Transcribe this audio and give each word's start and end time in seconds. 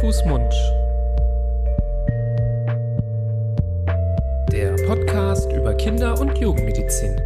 Fuß, 0.00 0.24
Mund. 0.24 0.50
Der 4.50 4.74
Podcast 4.86 5.52
über 5.52 5.74
Kinder- 5.74 6.18
und 6.18 6.38
Jugendmedizin. 6.38 7.20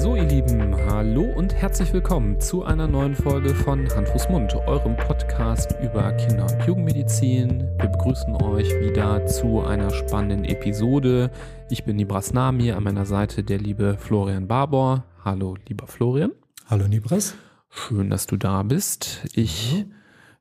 So, 0.00 0.16
ihr 0.16 0.24
Lieben, 0.24 0.71
hallo 1.02 1.24
und 1.24 1.52
herzlich 1.52 1.92
willkommen 1.92 2.38
zu 2.38 2.62
einer 2.62 2.86
neuen 2.86 3.16
Folge 3.16 3.56
von 3.56 3.88
Hand, 3.88 4.08
Fuß, 4.10 4.28
Mund, 4.28 4.54
eurem 4.54 4.96
Podcast 4.96 5.74
über 5.82 6.12
Kinder- 6.12 6.44
und 6.44 6.64
Jugendmedizin. 6.64 7.58
Wir 7.80 7.88
begrüßen 7.88 8.40
euch 8.40 8.68
wieder 8.78 9.26
zu 9.26 9.62
einer 9.62 9.90
spannenden 9.90 10.44
Episode. 10.44 11.32
Ich 11.70 11.82
bin 11.82 11.96
Nibras 11.96 12.32
Nami, 12.32 12.70
an 12.70 12.84
meiner 12.84 13.04
Seite 13.04 13.42
der 13.42 13.58
liebe 13.58 13.96
Florian 13.98 14.46
Barbour. 14.46 15.02
Hallo, 15.24 15.56
lieber 15.66 15.88
Florian. 15.88 16.30
Hallo 16.70 16.86
Nibras. 16.86 17.34
Schön, 17.68 18.08
dass 18.08 18.28
du 18.28 18.36
da 18.36 18.62
bist. 18.62 19.22
Ich 19.34 19.84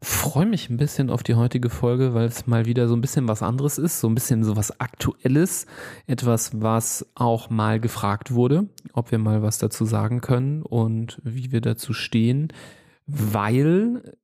freue 0.01 0.47
mich 0.47 0.69
ein 0.69 0.77
bisschen 0.77 1.11
auf 1.11 1.21
die 1.21 1.35
heutige 1.35 1.69
Folge, 1.69 2.13
weil 2.15 2.25
es 2.25 2.47
mal 2.47 2.65
wieder 2.65 2.87
so 2.87 2.95
ein 2.95 3.01
bisschen 3.01 3.27
was 3.27 3.43
anderes 3.43 3.77
ist, 3.77 3.99
so 3.99 4.07
ein 4.07 4.15
bisschen 4.15 4.43
so 4.43 4.55
was 4.55 4.79
Aktuelles, 4.79 5.67
etwas, 6.07 6.59
was 6.59 7.05
auch 7.13 7.49
mal 7.51 7.79
gefragt 7.79 8.31
wurde, 8.31 8.67
ob 8.93 9.11
wir 9.11 9.19
mal 9.19 9.43
was 9.43 9.59
dazu 9.59 9.85
sagen 9.85 10.21
können 10.21 10.63
und 10.63 11.21
wie 11.23 11.51
wir 11.51 11.61
dazu 11.61 11.93
stehen, 11.93 12.51
weil 13.05 14.15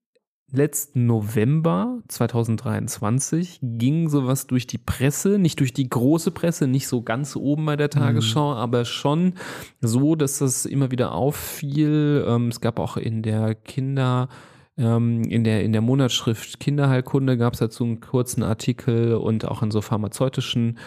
letzten 0.52 1.06
November 1.06 2.02
2023 2.08 3.60
ging 3.62 4.10
sowas 4.10 4.48
durch 4.48 4.66
die 4.66 4.78
Presse, 4.78 5.38
nicht 5.38 5.60
durch 5.60 5.74
die 5.74 5.90
große 5.90 6.32
Presse, 6.32 6.68
nicht 6.68 6.88
so 6.88 7.02
ganz 7.02 7.36
oben 7.36 7.66
bei 7.66 7.76
der 7.76 7.90
Tagesschau, 7.90 8.52
mhm. 8.52 8.58
aber 8.58 8.86
schon 8.86 9.34
so, 9.82 10.16
dass 10.16 10.40
das 10.40 10.66
immer 10.66 10.90
wieder 10.90 11.12
auffiel. 11.12 12.26
Ähm, 12.28 12.48
es 12.48 12.62
gab 12.62 12.80
auch 12.80 12.98
in 12.98 13.22
der 13.22 13.56
Kinder 13.56 14.30
ähm, 14.78 15.24
in 15.24 15.44
der 15.44 15.64
in 15.64 15.72
der 15.72 15.82
Monatsschrift 15.82 16.60
Kinderheilkunde 16.60 17.38
gab 17.38 17.54
es 17.54 17.60
dazu 17.60 17.84
einen 17.84 18.00
kurzen 18.00 18.44
Artikel 18.44 19.16
und 19.16 19.46
auch 19.46 19.64
in 19.64 19.72
so 19.72 19.82
pharmazeutischen 19.82 20.78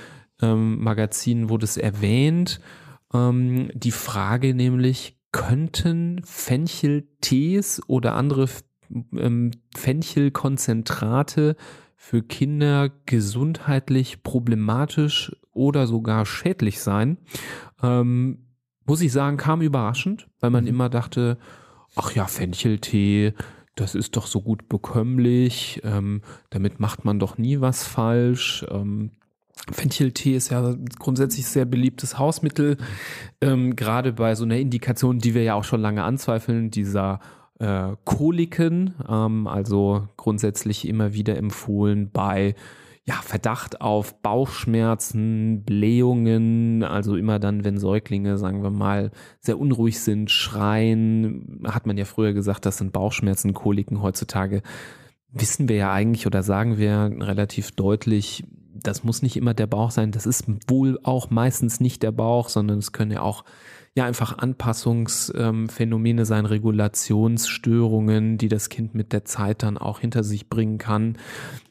ähm, 0.41 0.83
Magazinen 0.83 1.49
wurde 1.49 1.65
es 1.65 1.77
erwähnt. 1.77 2.61
die 3.13 3.91
Frage 3.91 4.55
nämlich, 4.55 5.17
könnten 5.33 6.21
Fencheltees 6.25 7.83
oder 7.87 8.15
andere 8.15 8.49
ähm, 9.13 9.53
Fenchelkonzentrate 9.77 11.57
für 11.97 12.23
Kinder 12.23 12.91
gesundheitlich 13.07 14.23
problematisch 14.23 15.37
oder 15.53 15.87
sogar 15.87 16.27
schädlich 16.27 16.81
sein. 16.81 17.19
Ähm, 17.83 18.47
muss 18.87 19.03
ich 19.03 19.13
sagen, 19.13 19.37
kam 19.37 19.61
überraschend, 19.61 20.29
weil 20.41 20.51
man 20.51 20.65
mhm. 20.65 20.71
immer 20.71 20.89
dachte, 20.89 21.39
ach 21.95 22.13
ja, 22.13 22.27
Fencheltee, 22.27 23.35
das 23.81 23.95
ist 23.95 24.17
doch 24.17 24.27
so 24.27 24.43
gut 24.43 24.69
bekömmlich, 24.69 25.81
ähm, 25.85 26.23
damit 26.51 26.81
macht 26.81 27.05
man 27.05 27.19
doch 27.19 27.39
nie 27.39 27.61
was 27.61 27.87
falsch. 27.87 28.65
Ähm, 28.71 29.13
Fencheltee 29.73 30.37
ist 30.37 30.51
ja 30.51 30.75
grundsätzlich 30.99 31.47
sehr 31.47 31.65
beliebtes 31.65 32.19
Hausmittel, 32.19 32.77
ähm, 33.41 33.77
gerade 33.77 34.13
bei 34.13 34.35
so 34.35 34.45
einer 34.45 34.59
Indikation, 34.59 35.19
die 35.19 35.35
wir 35.35 35.43
ja 35.43 35.55
auch 35.55 35.65
schon 35.65 35.81
lange 35.81 36.03
anzweifeln, 36.03 36.71
dieser 36.71 37.21
äh, 37.59 37.93
Koliken, 38.05 38.95
ähm, 39.09 39.47
also 39.47 40.09
grundsätzlich 40.17 40.87
immer 40.87 41.15
wieder 41.15 41.37
empfohlen 41.37 42.11
bei 42.11 42.55
ja, 43.11 43.17
Verdacht 43.23 43.81
auf 43.81 44.23
Bauchschmerzen, 44.23 45.65
Blähungen, 45.65 46.85
also 46.85 47.17
immer 47.17 47.41
dann, 47.41 47.65
wenn 47.65 47.77
Säuglinge, 47.77 48.39
sagen 48.39 48.63
wir 48.63 48.71
mal, 48.71 49.11
sehr 49.41 49.59
unruhig 49.59 49.99
sind, 49.99 50.31
schreien, 50.31 51.61
hat 51.65 51.89
man 51.89 51.99
ja 51.99 52.05
früher 52.05 52.33
gesagt, 52.33 52.67
das 52.67 52.79
sind 52.79 52.93
Bauchschmerzen, 52.93 53.53
Koliken. 53.53 54.01
Heutzutage 54.01 54.63
wissen 55.33 55.69
wir 55.69 55.77
ja 55.77 55.93
eigentlich 55.93 56.27
oder 56.27 56.43
sagen 56.43 56.79
wir 56.79 57.11
relativ 57.21 57.73
deutlich, 57.73 58.45
das 58.75 59.05
muss 59.05 59.23
nicht 59.23 59.37
immer 59.37 59.55
der 59.55 59.67
Bauch 59.67 59.91
sein, 59.91 60.13
das 60.13 60.27
ist 60.27 60.45
wohl 60.69 60.99
auch 61.03 61.31
meistens 61.31 61.81
nicht 61.81 62.03
der 62.03 62.13
Bauch, 62.13 62.49
sondern 62.49 62.79
es 62.79 62.93
können 62.93 63.11
ja 63.11 63.23
auch 63.23 63.45
ja 63.97 64.05
einfach 64.05 64.39
Anpassungsphänomene 64.39 66.23
ähm, 66.23 66.25
sein, 66.25 66.47
Regulationsstörungen, 66.47 68.39
die 68.39 68.49
das 68.49 68.69
Kind 68.69 68.95
mit 68.95 69.13
der 69.13 69.25
Zeit 69.25 69.65
dann 69.65 69.79
auch 69.79 69.99
hinter 69.99 70.23
sich 70.23 70.49
bringen 70.49 70.79
kann. 70.79 71.19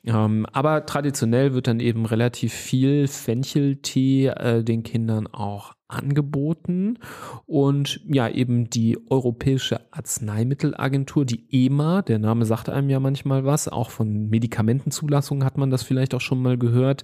Ähm, 0.03 0.45
aber 0.51 0.85
traditionell 0.85 1.53
wird 1.53 1.67
dann 1.67 1.79
eben 1.79 2.05
relativ 2.05 2.53
viel 2.53 3.07
Fencheltee 3.07 4.27
äh, 4.27 4.63
den 4.63 4.83
Kindern 4.83 5.27
auch 5.27 5.73
angeboten. 5.89 6.99
Und 7.45 7.99
ja 8.07 8.29
eben 8.29 8.69
die 8.69 8.97
Europäische 9.09 9.81
Arzneimittelagentur, 9.91 11.25
die 11.25 11.45
EMA, 11.51 12.03
der 12.03 12.19
Name 12.19 12.45
sagt 12.45 12.69
einem 12.69 12.89
ja 12.89 12.99
manchmal 12.99 13.43
was, 13.43 13.67
auch 13.67 13.89
von 13.89 14.29
Medikamentenzulassungen 14.29 15.43
hat 15.43 15.57
man 15.57 15.69
das 15.69 15.83
vielleicht 15.83 16.13
auch 16.13 16.21
schon 16.21 16.41
mal 16.41 16.57
gehört, 16.57 17.03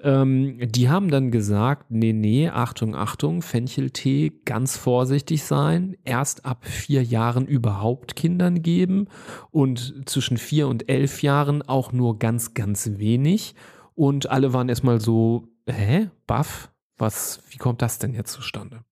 ähm, 0.00 0.58
die 0.60 0.88
haben 0.88 1.10
dann 1.10 1.30
gesagt, 1.30 1.90
nee, 1.90 2.12
nee, 2.12 2.48
Achtung, 2.48 2.94
Achtung, 2.94 3.42
Fencheltee, 3.42 4.32
ganz 4.44 4.76
vorsichtig 4.76 5.42
sein, 5.42 5.96
erst 6.04 6.44
ab 6.44 6.64
vier 6.66 7.02
Jahren 7.02 7.46
überhaupt 7.46 8.16
Kindern 8.16 8.62
geben 8.62 9.08
und 9.50 10.02
zwischen 10.06 10.36
vier 10.36 10.68
und 10.68 10.88
elf 10.88 11.22
Jahren 11.22 11.62
auch 11.62 11.92
nur 11.92 12.18
ganz, 12.18 12.54
ganz 12.54 12.98
wenig. 12.98 13.54
Und 13.94 14.30
alle 14.30 14.52
waren 14.52 14.68
erstmal 14.68 15.00
so, 15.00 15.48
hä, 15.66 16.10
baff, 16.26 16.70
was, 16.98 17.40
wie 17.50 17.58
kommt 17.58 17.82
das 17.82 17.98
denn 17.98 18.14
jetzt 18.14 18.32
zustande? 18.32 18.84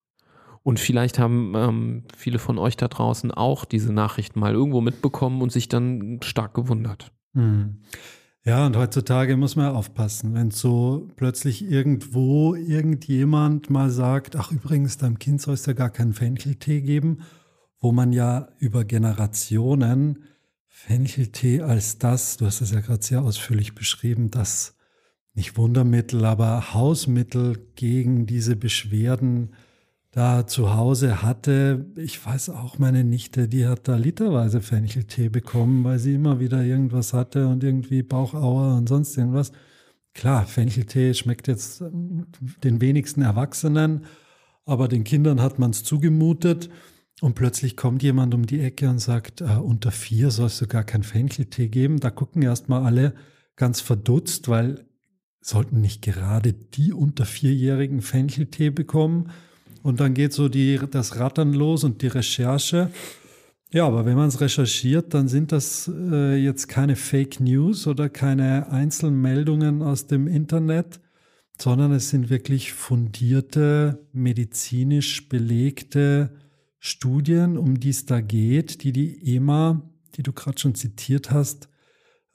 Und 0.63 0.81
vielleicht 0.81 1.19
haben 1.19 1.53
ähm, 1.55 2.05
viele 2.17 2.39
von 2.39 2.59
euch 2.59 2.77
da 2.77 2.89
draußen 2.89 3.31
auch 3.31 3.65
diese 3.67 3.93
Nachrichten 3.93 4.41
mal 4.41 4.55
irgendwo 4.55 4.81
mitbekommen 4.81 5.43
und 5.43 5.53
sich 5.53 5.69
dann 5.69 6.21
stark 6.23 6.55
gewundert. 6.55 7.13
Hm. 7.35 7.83
Ja, 8.47 8.67
und 8.67 8.77
heutzutage 8.77 9.37
muss 9.37 9.57
man 9.57 9.75
aufpassen, 9.75 10.35
wenn 10.35 10.51
so 10.51 11.11
plötzlich 11.17 11.65
irgendwo 11.65 12.55
irgendjemand 12.55 13.71
mal 13.71 13.91
sagt, 13.91 14.37
ach 14.37 14.53
übrigens, 14.53 14.99
deinem 14.99 15.19
Kind 15.19 15.41
soll 15.41 15.55
es 15.55 15.65
ja 15.65 15.73
gar 15.73 15.91
keinen 15.91 16.13
Fencheltee 16.13 16.83
geben, 16.83 17.23
wo 17.81 17.93
man 17.93 18.13
ja 18.13 18.49
über 18.59 18.85
Generationen 18.85 20.25
Fencheltee 20.67 21.63
als 21.63 21.99
das, 21.99 22.37
du 22.37 22.47
hast 22.47 22.61
es 22.61 22.73
ja 22.73 22.81
gerade 22.81 23.03
sehr 23.03 23.23
ausführlich 23.23 23.75
beschrieben, 23.75 24.31
das 24.31 24.74
nicht 25.35 25.57
Wundermittel, 25.57 26.25
aber 26.25 26.75
Hausmittel 26.75 27.59
gegen 27.75 28.27
diese 28.27 28.57
Beschwerden 28.57 29.51
da 30.13 30.47
zu 30.47 30.75
Hause 30.75 31.23
hatte. 31.23 31.87
Ich 31.97 32.25
weiß 32.25 32.51
auch, 32.51 32.79
meine 32.79 33.03
Nichte, 33.03 33.49
die 33.49 33.67
hat 33.67 33.89
da 33.89 33.97
literweise 33.97 34.61
Fencheltee 34.61 35.29
bekommen, 35.29 35.83
weil 35.83 35.99
sie 35.99 36.15
immer 36.15 36.39
wieder 36.39 36.63
irgendwas 36.63 37.13
hatte 37.13 37.49
und 37.49 37.65
irgendwie 37.65 38.05
Bauchauer 38.05 38.77
und 38.77 38.89
sonst 38.89 39.19
irgendwas. 39.19 39.51
Klar, 40.15 40.47
Fencheltee 40.47 41.15
schmeckt 41.15 41.49
jetzt 41.49 41.83
den 42.63 42.81
wenigsten 42.81 43.23
Erwachsenen, 43.23 44.05
aber 44.65 44.87
den 44.87 45.03
Kindern 45.03 45.43
hat 45.43 45.59
man 45.59 45.73
es 45.73 45.83
zugemutet. 45.83 46.71
Und 47.21 47.35
plötzlich 47.35 47.77
kommt 47.77 48.05
jemand 48.05 48.35
um 48.35 48.47
die 48.47 48.61
Ecke 48.61 48.89
und 48.89 48.99
sagt, 49.01 49.41
äh, 49.41 49.57
unter 49.57 49.91
vier 49.91 50.31
sollst 50.31 50.61
du 50.61 50.67
gar 50.67 50.85
kein 50.85 51.03
Fencheltee 51.03 51.69
geben. 51.69 51.99
Da 51.99 52.11
gucken 52.11 52.43
erstmal 52.43 52.85
alle 52.85 53.15
ganz 53.57 53.81
verdutzt, 53.81 54.49
weil 54.49 54.85
sollten 55.45 55.81
nicht 55.81 56.01
gerade 56.01 56.55
die 56.55 56.93
unter 56.93 57.27
vierjährigen 57.27 58.01
Fencheltee 58.01 58.71
bekommen? 58.71 59.31
Und 59.83 60.01
dann 60.01 60.15
geht 60.15 60.33
so 60.33 60.49
die, 60.49 60.81
das 60.91 61.19
Rattern 61.19 61.53
los 61.53 61.85
und 61.85 62.01
die 62.01 62.07
Recherche. 62.07 62.91
Ja, 63.71 63.87
aber 63.87 64.07
wenn 64.07 64.17
man 64.17 64.29
es 64.29 64.41
recherchiert, 64.41 65.13
dann 65.13 65.29
sind 65.29 65.53
das 65.53 65.91
äh, 65.93 66.37
jetzt 66.37 66.69
keine 66.69 66.97
Fake 66.97 67.41
News 67.41 67.87
oder 67.87 68.09
keine 68.09 68.71
Einzelmeldungen 68.71 69.83
aus 69.83 70.07
dem 70.07 70.27
Internet, 70.27 71.01
sondern 71.61 71.93
es 71.93 72.09
sind 72.09 72.31
wirklich 72.31 72.73
fundierte, 72.73 74.07
medizinisch 74.13 75.29
belegte 75.29 76.31
Studien, 76.79 77.59
um 77.59 77.79
die 77.79 77.91
es 77.91 78.07
da 78.07 78.23
geht, 78.23 78.83
die 78.83 78.93
die 78.93 79.35
EMA, 79.35 79.83
die 80.15 80.23
du 80.23 80.33
gerade 80.33 80.59
schon 80.59 80.75
zitiert 80.75 81.31
hast, 81.31 81.69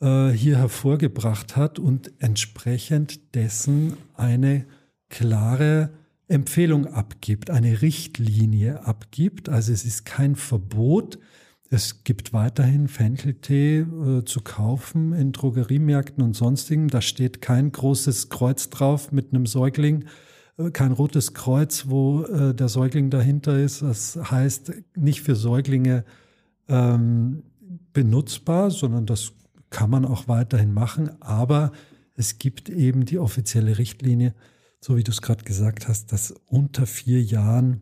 äh, 0.02 0.30
hier 0.30 0.58
hervorgebracht 0.58 1.56
hat 1.56 1.80
und 1.80 2.12
entsprechend 2.20 3.36
dessen 3.36 3.98
eine 4.16 4.66
klare 5.10 5.90
Empfehlung 6.28 6.86
abgibt, 6.86 7.50
eine 7.50 7.82
Richtlinie 7.82 8.86
abgibt. 8.86 9.50
Also 9.50 9.74
es 9.74 9.84
ist 9.84 10.06
kein 10.06 10.36
Verbot. 10.36 11.20
Es 11.72 12.04
gibt 12.04 12.34
weiterhin 12.34 12.88
Fencheltee 12.88 13.80
äh, 13.80 14.26
zu 14.26 14.42
kaufen 14.42 15.14
in 15.14 15.32
Drogeriemärkten 15.32 16.24
und 16.24 16.36
sonstigen. 16.36 16.88
Da 16.88 17.02
steht 17.02 17.42
kein 17.42 17.72
großes 17.72 18.30
Kreuz 18.30 18.70
drauf 18.70 19.12
mit 19.12 19.34
einem 19.34 19.46
Säugling, 19.46 20.06
äh, 20.58 20.72
kein 20.72 20.92
rotes 20.92 21.34
Kreuz, 21.34 21.86
wo 21.88 22.24
äh, 22.24 22.54
der 22.54 22.70
Säugling 22.70 23.10
dahinter 23.10 23.60
ist. 23.60 23.82
Das 23.82 24.16
heißt 24.16 24.74
nicht 24.96 25.22
für 25.22 25.36
Säuglinge 25.36 26.06
ähm, 26.68 27.44
benutzbar, 27.94 28.72
sondern 28.72 29.06
das 29.06 29.34
kann 29.70 29.90
man 29.90 30.06
auch 30.06 30.28
weiterhin 30.28 30.74
machen, 30.74 31.22
aber 31.22 31.72
es 32.16 32.38
gibt 32.38 32.70
eben 32.70 33.06
die 33.06 33.20
offizielle 33.20 33.78
Richtlinie, 33.78 34.34
so 34.82 34.98
wie 34.98 35.04
du 35.04 35.12
es 35.12 35.22
gerade 35.22 35.44
gesagt 35.44 35.88
hast, 35.88 36.12
dass 36.12 36.32
unter 36.48 36.86
vier 36.86 37.22
Jahren 37.22 37.82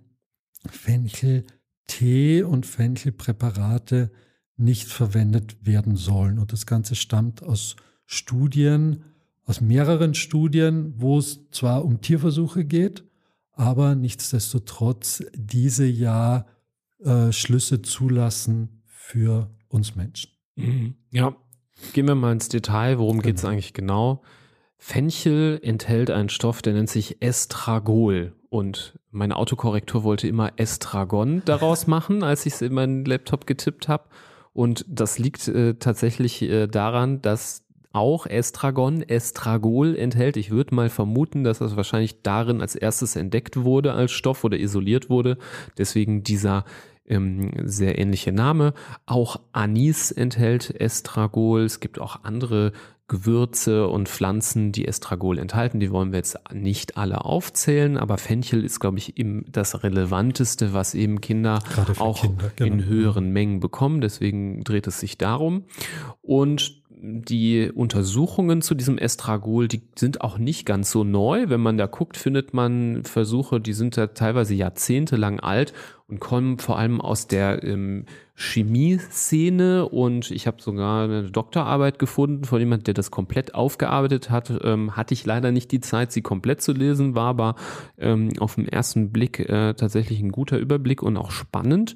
Fencheltee 0.69 2.43
und 2.43 2.65
Fenchelpräparate 2.65 4.11
nicht 4.57 4.87
verwendet 4.87 5.65
werden 5.65 5.95
sollen. 5.95 6.39
Und 6.39 6.51
das 6.51 6.65
Ganze 6.65 6.95
stammt 6.95 7.43
aus 7.43 7.75
Studien, 8.05 9.03
aus 9.45 9.61
mehreren 9.61 10.13
Studien, 10.13 10.93
wo 10.97 11.19
es 11.19 11.49
zwar 11.51 11.85
um 11.85 12.01
Tierversuche 12.01 12.65
geht, 12.65 13.03
aber 13.51 13.95
nichtsdestotrotz 13.95 15.23
diese 15.33 15.85
ja 15.85 16.45
äh, 16.99 17.31
Schlüsse 17.31 17.81
zulassen 17.81 18.83
für 18.85 19.49
uns 19.67 19.95
Menschen. 19.95 20.31
Mhm. 20.55 20.95
Ja, 21.11 21.35
gehen 21.93 22.07
wir 22.07 22.15
mal 22.15 22.31
ins 22.31 22.49
Detail. 22.49 22.99
Worum 22.99 23.17
genau. 23.17 23.23
geht 23.25 23.37
es 23.37 23.45
eigentlich 23.45 23.73
genau? 23.73 24.21
Fenchel 24.77 25.59
enthält 25.63 26.11
einen 26.11 26.29
Stoff, 26.29 26.61
der 26.61 26.73
nennt 26.73 26.89
sich 26.89 27.21
Estragol. 27.21 28.33
Und 28.49 28.97
meine 29.11 29.35
Autokorrektur 29.35 30.03
wollte 30.03 30.27
immer 30.27 30.53
Estragon 30.57 31.41
daraus 31.45 31.87
machen, 31.87 32.23
als 32.23 32.45
ich 32.45 32.53
es 32.53 32.61
in 32.61 32.73
meinen 32.73 33.05
Laptop 33.05 33.47
getippt 33.47 33.87
habe. 33.87 34.05
Und 34.53 34.85
das 34.87 35.19
liegt 35.19 35.47
äh, 35.47 35.75
tatsächlich 35.75 36.41
äh, 36.41 36.67
daran, 36.67 37.21
dass 37.21 37.63
auch 37.91 38.25
Estragon, 38.27 39.01
Estragol 39.01 39.95
enthält. 39.95 40.37
Ich 40.37 40.51
würde 40.51 40.75
mal 40.75 40.89
vermuten, 40.89 41.43
dass 41.43 41.59
das 41.59 41.75
wahrscheinlich 41.75 42.21
darin 42.21 42.61
als 42.61 42.75
erstes 42.75 43.15
entdeckt 43.15 43.57
wurde 43.57 43.93
als 43.93 44.11
Stoff 44.11 44.43
oder 44.43 44.57
isoliert 44.57 45.09
wurde. 45.09 45.37
Deswegen 45.77 46.23
dieser 46.23 46.63
ähm, 47.07 47.51
sehr 47.63 47.97
ähnliche 47.97 48.31
Name. 48.31 48.73
Auch 49.05 49.39
Anis 49.51 50.11
enthält 50.11 50.79
Estragol. 50.79 51.63
Es 51.63 51.79
gibt 51.79 51.99
auch 51.99 52.23
andere 52.23 52.71
Gewürze 53.07 53.87
und 53.87 54.09
Pflanzen, 54.09 54.73
die 54.73 54.85
Estragol 54.85 55.37
enthalten. 55.37 55.79
Die 55.79 55.91
wollen 55.91 56.11
wir 56.11 56.17
jetzt 56.17 56.37
nicht 56.53 56.97
alle 56.97 57.23
aufzählen, 57.23 57.95
aber 57.95 58.17
Fenchel 58.17 58.65
ist, 58.65 58.81
glaube 58.81 58.97
ich, 58.97 59.17
eben 59.17 59.45
das 59.49 59.81
Relevanteste, 59.83 60.73
was 60.73 60.93
eben 60.93 61.21
Kinder 61.21 61.59
auch 61.99 62.21
Kinder, 62.21 62.51
genau. 62.57 62.73
in 62.73 62.85
höheren 62.85 63.31
Mengen 63.31 63.61
bekommen. 63.61 64.01
Deswegen 64.01 64.61
dreht 64.65 64.87
es 64.87 64.99
sich 64.99 65.17
darum. 65.17 65.63
Und 66.21 66.83
die 66.99 67.71
Untersuchungen 67.73 68.61
zu 68.61 68.75
diesem 68.75 68.97
Estragol, 68.97 69.67
die 69.67 69.83
sind 69.95 70.21
auch 70.21 70.37
nicht 70.37 70.65
ganz 70.65 70.91
so 70.91 71.03
neu. 71.03 71.47
Wenn 71.47 71.61
man 71.61 71.77
da 71.77 71.85
guckt, 71.85 72.17
findet 72.17 72.53
man 72.53 73.03
Versuche, 73.03 73.61
die 73.61 73.73
sind 73.73 73.97
da 73.97 74.07
teilweise 74.07 74.55
jahrzehntelang 74.55 75.39
alt 75.39 75.73
und 76.09 76.19
kommen 76.19 76.57
vor 76.57 76.79
allem 76.79 77.01
aus 77.01 77.27
der 77.27 77.63
ähm, 77.63 78.05
Chemieszene 78.33 79.89
und 79.89 80.31
ich 80.31 80.47
habe 80.47 80.61
sogar 80.61 81.03
eine 81.03 81.31
Doktorarbeit 81.31 81.99
gefunden 81.99 82.45
von 82.45 82.59
jemand, 82.59 82.87
der 82.87 82.93
das 82.93 83.11
komplett 83.11 83.55
aufgearbeitet 83.55 84.29
hat. 84.29 84.53
Ähm, 84.63 84.95
hatte 84.95 85.13
ich 85.13 85.25
leider 85.25 85.51
nicht 85.51 85.71
die 85.71 85.81
Zeit, 85.81 86.11
sie 86.11 86.21
komplett 86.21 86.61
zu 86.61 86.71
lesen, 86.71 87.15
war 87.15 87.29
aber 87.29 87.55
ähm, 87.97 88.29
auf 88.39 88.55
den 88.55 88.67
ersten 88.69 89.11
Blick 89.11 89.39
äh, 89.39 89.73
tatsächlich 89.73 90.21
ein 90.21 90.31
guter 90.31 90.59
Überblick 90.59 91.03
und 91.03 91.17
auch 91.17 91.31
spannend. 91.31 91.95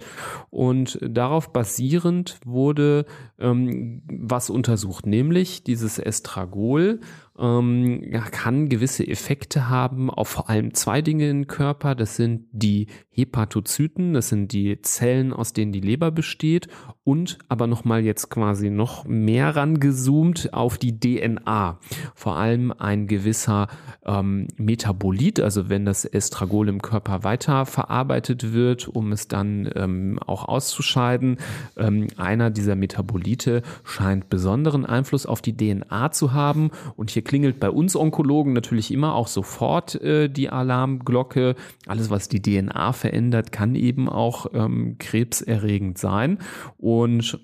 Und 0.50 1.00
darauf 1.02 1.54
basierend 1.54 2.40
wurde 2.44 3.06
ähm, 3.40 4.02
was 4.12 4.50
untersucht, 4.50 5.06
nämlich 5.06 5.64
dieses 5.64 6.00
Estragol 6.00 7.00
ähm, 7.42 8.02
kann 8.32 8.70
gewisse 8.70 9.06
Effekte 9.08 9.70
haben 9.70 10.10
auf 10.10 10.30
vor 10.30 10.50
allem 10.50 10.74
zwei 10.74 11.02
Dinge 11.02 11.30
im 11.30 11.48
Körper. 11.48 11.96
Das 11.96 12.16
sind 12.16 12.46
die 12.52 12.88
Hepatozyten, 13.10 14.14
das 14.14 14.30
sind 14.30 14.54
die 14.54 14.82
Zellen, 14.82 15.34
aus 15.34 15.52
denen 15.52 15.72
die 15.72 15.82
Leber 15.82 16.12
besteht 16.12 16.68
und 17.04 17.40
aber 17.50 17.68
nochmal 17.68 18.06
jetzt 18.06 18.30
quasi 18.30 18.70
noch 18.70 19.06
mehr 19.06 19.56
rangezoomt 19.56 20.54
auf 20.54 20.78
die 20.78 21.00
DNA. 21.00 21.80
Vor 22.16 22.38
allem 22.38 22.72
ein 22.72 23.08
gewisser 23.08 23.68
ähm, 24.06 24.48
Metabolit, 24.58 25.40
also 25.40 25.68
wenn 25.68 25.84
das 25.84 26.06
Estragol 26.06 26.70
im 26.70 26.82
Körper 26.82 27.24
weiter 27.24 27.66
verarbeitet 27.66 28.54
wird, 28.54 28.88
um 28.88 29.12
es 29.12 29.28
dann 29.28 29.70
ähm, 29.76 30.20
auch 30.26 30.48
auszuscheiden. 30.48 31.38
Ähm, 31.76 32.08
einer 32.18 32.50
dieser 32.52 32.76
Metabolite 32.76 33.64
scheint 33.84 34.30
besonderen 34.30 34.86
Einfluss 34.86 35.26
auf 35.26 35.42
die 35.42 35.58
DNA 35.58 36.12
zu 36.12 36.34
haben 36.34 36.72
und 36.96 37.10
hier 37.10 37.24
klingelt 37.32 37.62
bei 37.62 37.70
uns 37.70 37.96
Onkologen 37.96 38.52
natürlich 38.52 38.92
immer 38.92 39.16
auch 39.16 39.30
sofort 39.30 39.96
äh, 40.02 40.28
die 40.28 40.50
Alarmglocke. 40.50 41.56
Alles, 41.88 42.10
was 42.10 42.28
die 42.28 42.42
DNA 42.42 42.92
verändert, 42.92 43.54
kann 43.54 43.76
eben 43.76 44.10
auch 44.10 44.48
ähm, 44.54 44.98
krebserregend 45.00 45.98
sein. 45.98 46.40
Und 46.78 47.40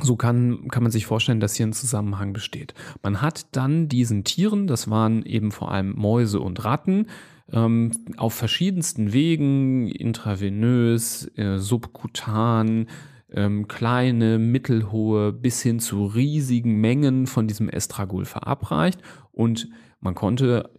so 0.00 0.16
kann, 0.16 0.68
kann 0.68 0.82
man 0.82 0.90
sich 0.90 1.04
vorstellen, 1.04 1.38
dass 1.38 1.54
hier 1.54 1.66
ein 1.66 1.74
Zusammenhang 1.74 2.32
besteht. 2.32 2.72
Man 3.02 3.20
hat 3.20 3.54
dann 3.54 3.88
diesen 3.88 4.24
Tieren, 4.24 4.66
das 4.66 4.88
waren 4.88 5.22
eben 5.26 5.50
vor 5.52 5.70
allem 5.70 5.92
Mäuse 5.96 6.40
und 6.40 6.64
Ratten, 6.64 7.04
ähm, 7.52 7.90
auf 8.16 8.32
verschiedensten 8.32 9.12
Wegen, 9.12 9.86
intravenös, 9.88 11.30
äh, 11.36 11.58
subkutan, 11.58 12.86
ähm, 13.34 13.68
kleine, 13.68 14.38
mittelhohe 14.38 15.32
bis 15.32 15.62
hin 15.62 15.80
zu 15.80 16.06
riesigen 16.06 16.80
Mengen 16.80 17.26
von 17.26 17.46
diesem 17.46 17.68
Estragol 17.68 18.24
verabreicht 18.24 19.00
und 19.32 19.68
man 20.02 20.14
konnte 20.14 20.70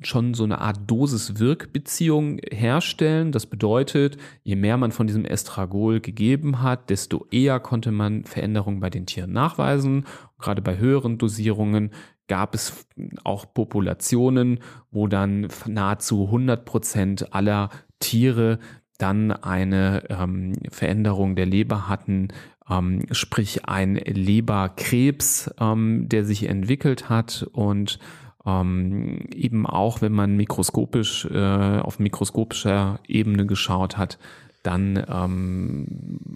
schon 0.00 0.32
so 0.32 0.44
eine 0.44 0.62
Art 0.62 0.90
Dosis-Wirk-Beziehung 0.90 2.40
herstellen. 2.50 3.30
Das 3.30 3.44
bedeutet, 3.44 4.16
je 4.44 4.56
mehr 4.56 4.78
man 4.78 4.92
von 4.92 5.06
diesem 5.06 5.26
Estragol 5.26 6.00
gegeben 6.00 6.62
hat, 6.62 6.88
desto 6.88 7.26
eher 7.30 7.60
konnte 7.60 7.92
man 7.92 8.24
Veränderungen 8.24 8.80
bei 8.80 8.88
den 8.88 9.04
Tieren 9.04 9.32
nachweisen. 9.32 10.06
gerade 10.38 10.62
bei 10.62 10.78
höheren 10.78 11.18
Dosierungen 11.18 11.90
gab 12.28 12.54
es 12.54 12.86
auch 13.24 13.52
Populationen, 13.52 14.60
wo 14.90 15.06
dann 15.06 15.48
nahezu 15.66 16.24
100 16.24 16.64
Prozent 16.64 17.34
aller 17.34 17.68
Tiere 17.98 18.58
dann 18.98 19.32
eine 19.32 20.04
ähm, 20.10 20.54
Veränderung 20.70 21.34
der 21.36 21.46
Leber 21.46 21.88
hatten, 21.88 22.28
ähm, 22.70 23.02
sprich 23.10 23.66
ein 23.66 23.96
Leberkrebs, 23.96 25.50
ähm, 25.60 26.08
der 26.08 26.24
sich 26.24 26.48
entwickelt 26.48 27.08
hat 27.08 27.46
und 27.52 27.98
ähm, 28.44 29.26
eben 29.34 29.66
auch, 29.66 30.02
wenn 30.02 30.12
man 30.12 30.36
mikroskopisch 30.36 31.26
äh, 31.26 31.78
auf 31.78 31.98
mikroskopischer 31.98 33.00
Ebene 33.06 33.46
geschaut 33.46 33.96
hat, 33.96 34.18
dann 34.62 35.04
ähm, 35.08 35.86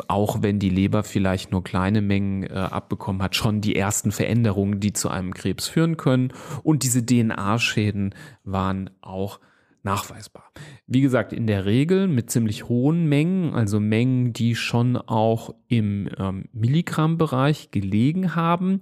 auch 0.09 0.43
wenn 0.43 0.59
die 0.59 0.69
Leber 0.69 1.05
vielleicht 1.05 1.53
nur 1.53 1.63
kleine 1.63 2.01
Mengen 2.01 2.43
äh, 2.43 2.55
abbekommen 2.55 3.23
hat, 3.23 3.37
schon 3.37 3.61
die 3.61 3.77
ersten 3.77 4.11
Veränderungen, 4.11 4.81
die 4.81 4.93
zu 4.93 5.09
einem 5.09 5.33
Krebs 5.33 5.69
führen 5.69 5.97
können. 5.97 6.33
Und 6.65 6.83
diese 6.83 7.05
DNA-Schäden 7.05 8.15
waren 8.45 8.91
auch 9.01 9.39
nachweisbar. 9.87 10.45
Wie 10.87 11.01
gesagt, 11.01 11.33
in 11.33 11.47
der 11.47 11.65
Regel 11.65 12.09
mit 12.09 12.31
ziemlich 12.31 12.69
hohen 12.69 13.07
Mengen, 13.09 13.55
also 13.55 13.81
Mengen, 13.81 14.33
die 14.33 14.55
schon 14.55 14.97
auch 14.97 15.55
im 15.69 16.11
ähm, 16.19 16.45
Milligramm-Bereich 16.53 17.71
gelegen 17.71 18.35
haben. 18.35 18.81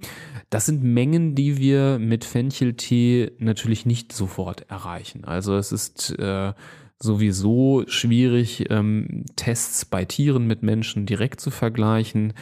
Das 0.50 0.66
sind 0.66 0.82
Mengen, 0.82 1.34
die 1.34 1.58
wir 1.58 1.99
mit 2.00 2.25
Fencheltee 2.25 3.32
natürlich 3.38 3.87
nicht 3.87 4.12
sofort 4.12 4.68
erreichen. 4.68 5.25
Also 5.25 5.56
es 5.56 5.70
ist 5.70 6.18
äh, 6.18 6.52
sowieso 6.99 7.84
schwierig, 7.87 8.66
ähm, 8.70 9.25
Tests 9.37 9.84
bei 9.84 10.04
Tieren 10.04 10.46
mit 10.46 10.62
Menschen 10.62 11.06
direkt 11.06 11.40
zu 11.40 11.50
vergleichen 11.50 12.32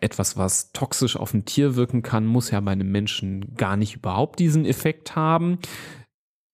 etwas, 0.00 0.36
was 0.36 0.72
toxisch 0.72 1.16
auf 1.16 1.34
ein 1.34 1.44
Tier 1.44 1.76
wirken 1.76 2.02
kann, 2.02 2.26
muss 2.26 2.50
ja 2.50 2.60
bei 2.60 2.72
einem 2.72 2.90
Menschen 2.90 3.54
gar 3.56 3.76
nicht 3.76 3.96
überhaupt 3.96 4.38
diesen 4.38 4.64
Effekt 4.64 5.16
haben. 5.16 5.58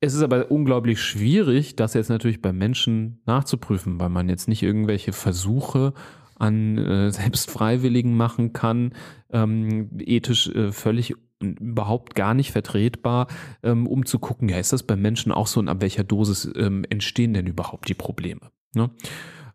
Es 0.01 0.15
ist 0.15 0.23
aber 0.23 0.51
unglaublich 0.51 1.01
schwierig, 1.03 1.75
das 1.75 1.95
jetzt 1.95 2.09
natürlich 2.09 2.41
bei 2.41 2.53
Menschen 2.53 3.21
nachzuprüfen, 3.27 3.99
weil 3.99 4.09
man 4.09 4.29
jetzt 4.29 4.47
nicht 4.47 4.63
irgendwelche 4.63 5.13
Versuche 5.13 5.93
an 6.37 6.79
äh, 6.79 7.11
Selbstfreiwilligen 7.13 8.17
machen 8.17 8.53
kann, 8.53 8.93
ähm, 9.31 9.91
ethisch 9.99 10.49
äh, 10.49 10.73
völlig 10.73 11.15
überhaupt 11.41 12.15
gar 12.15 12.35
nicht 12.35 12.51
vertretbar, 12.51 13.29
ähm, 13.63 13.87
um 13.87 14.07
zu 14.07 14.19
gucken, 14.19 14.49
ja, 14.49 14.59
ist 14.59 14.73
das 14.73 14.83
bei 14.83 14.97
Menschen 14.97 15.31
auch 15.31 15.47
so 15.47 15.61
und 15.61 15.69
ab 15.69 15.81
welcher 15.81 16.05
Dosis 16.05 16.51
ähm, 16.57 16.85
entstehen 16.91 17.35
denn 17.35 17.47
überhaupt 17.47 17.89
die 17.89 17.95
Probleme? 17.95 18.51
Ne? 18.75 18.91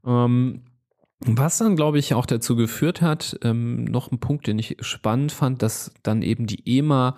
Ähm, 0.05 0.61
was 1.25 1.57
dann, 1.57 1.75
glaube 1.75 1.99
ich, 1.99 2.13
auch 2.13 2.25
dazu 2.25 2.55
geführt 2.55 3.01
hat, 3.01 3.37
ähm, 3.43 3.85
noch 3.85 4.11
ein 4.11 4.19
Punkt, 4.19 4.47
den 4.47 4.59
ich 4.59 4.77
spannend 4.81 5.31
fand, 5.31 5.61
dass 5.61 5.93
dann 6.03 6.21
eben 6.21 6.47
die 6.47 6.77
EMA 6.77 7.15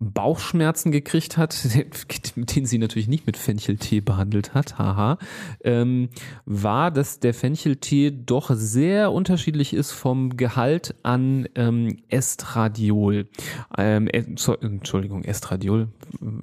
Bauchschmerzen 0.00 0.92
gekriegt 0.92 1.36
hat, 1.36 1.56
den 2.36 2.66
sie 2.66 2.78
natürlich 2.78 3.06
nicht 3.06 3.26
mit 3.26 3.36
Fencheltee 3.36 4.00
behandelt 4.00 4.54
hat, 4.54 4.78
haha, 4.78 5.18
ähm, 5.62 6.08
war, 6.46 6.90
dass 6.90 7.20
der 7.20 7.34
Fencheltee 7.34 8.10
doch 8.10 8.50
sehr 8.54 9.12
unterschiedlich 9.12 9.74
ist 9.74 9.92
vom 9.92 10.36
Gehalt 10.36 10.94
an 11.02 11.48
ähm, 11.54 11.98
Estradiol. 12.08 13.28
Ähm, 13.76 14.08
äh, 14.08 14.24
Entschuldigung, 14.62 15.22
Estradiol 15.24 15.88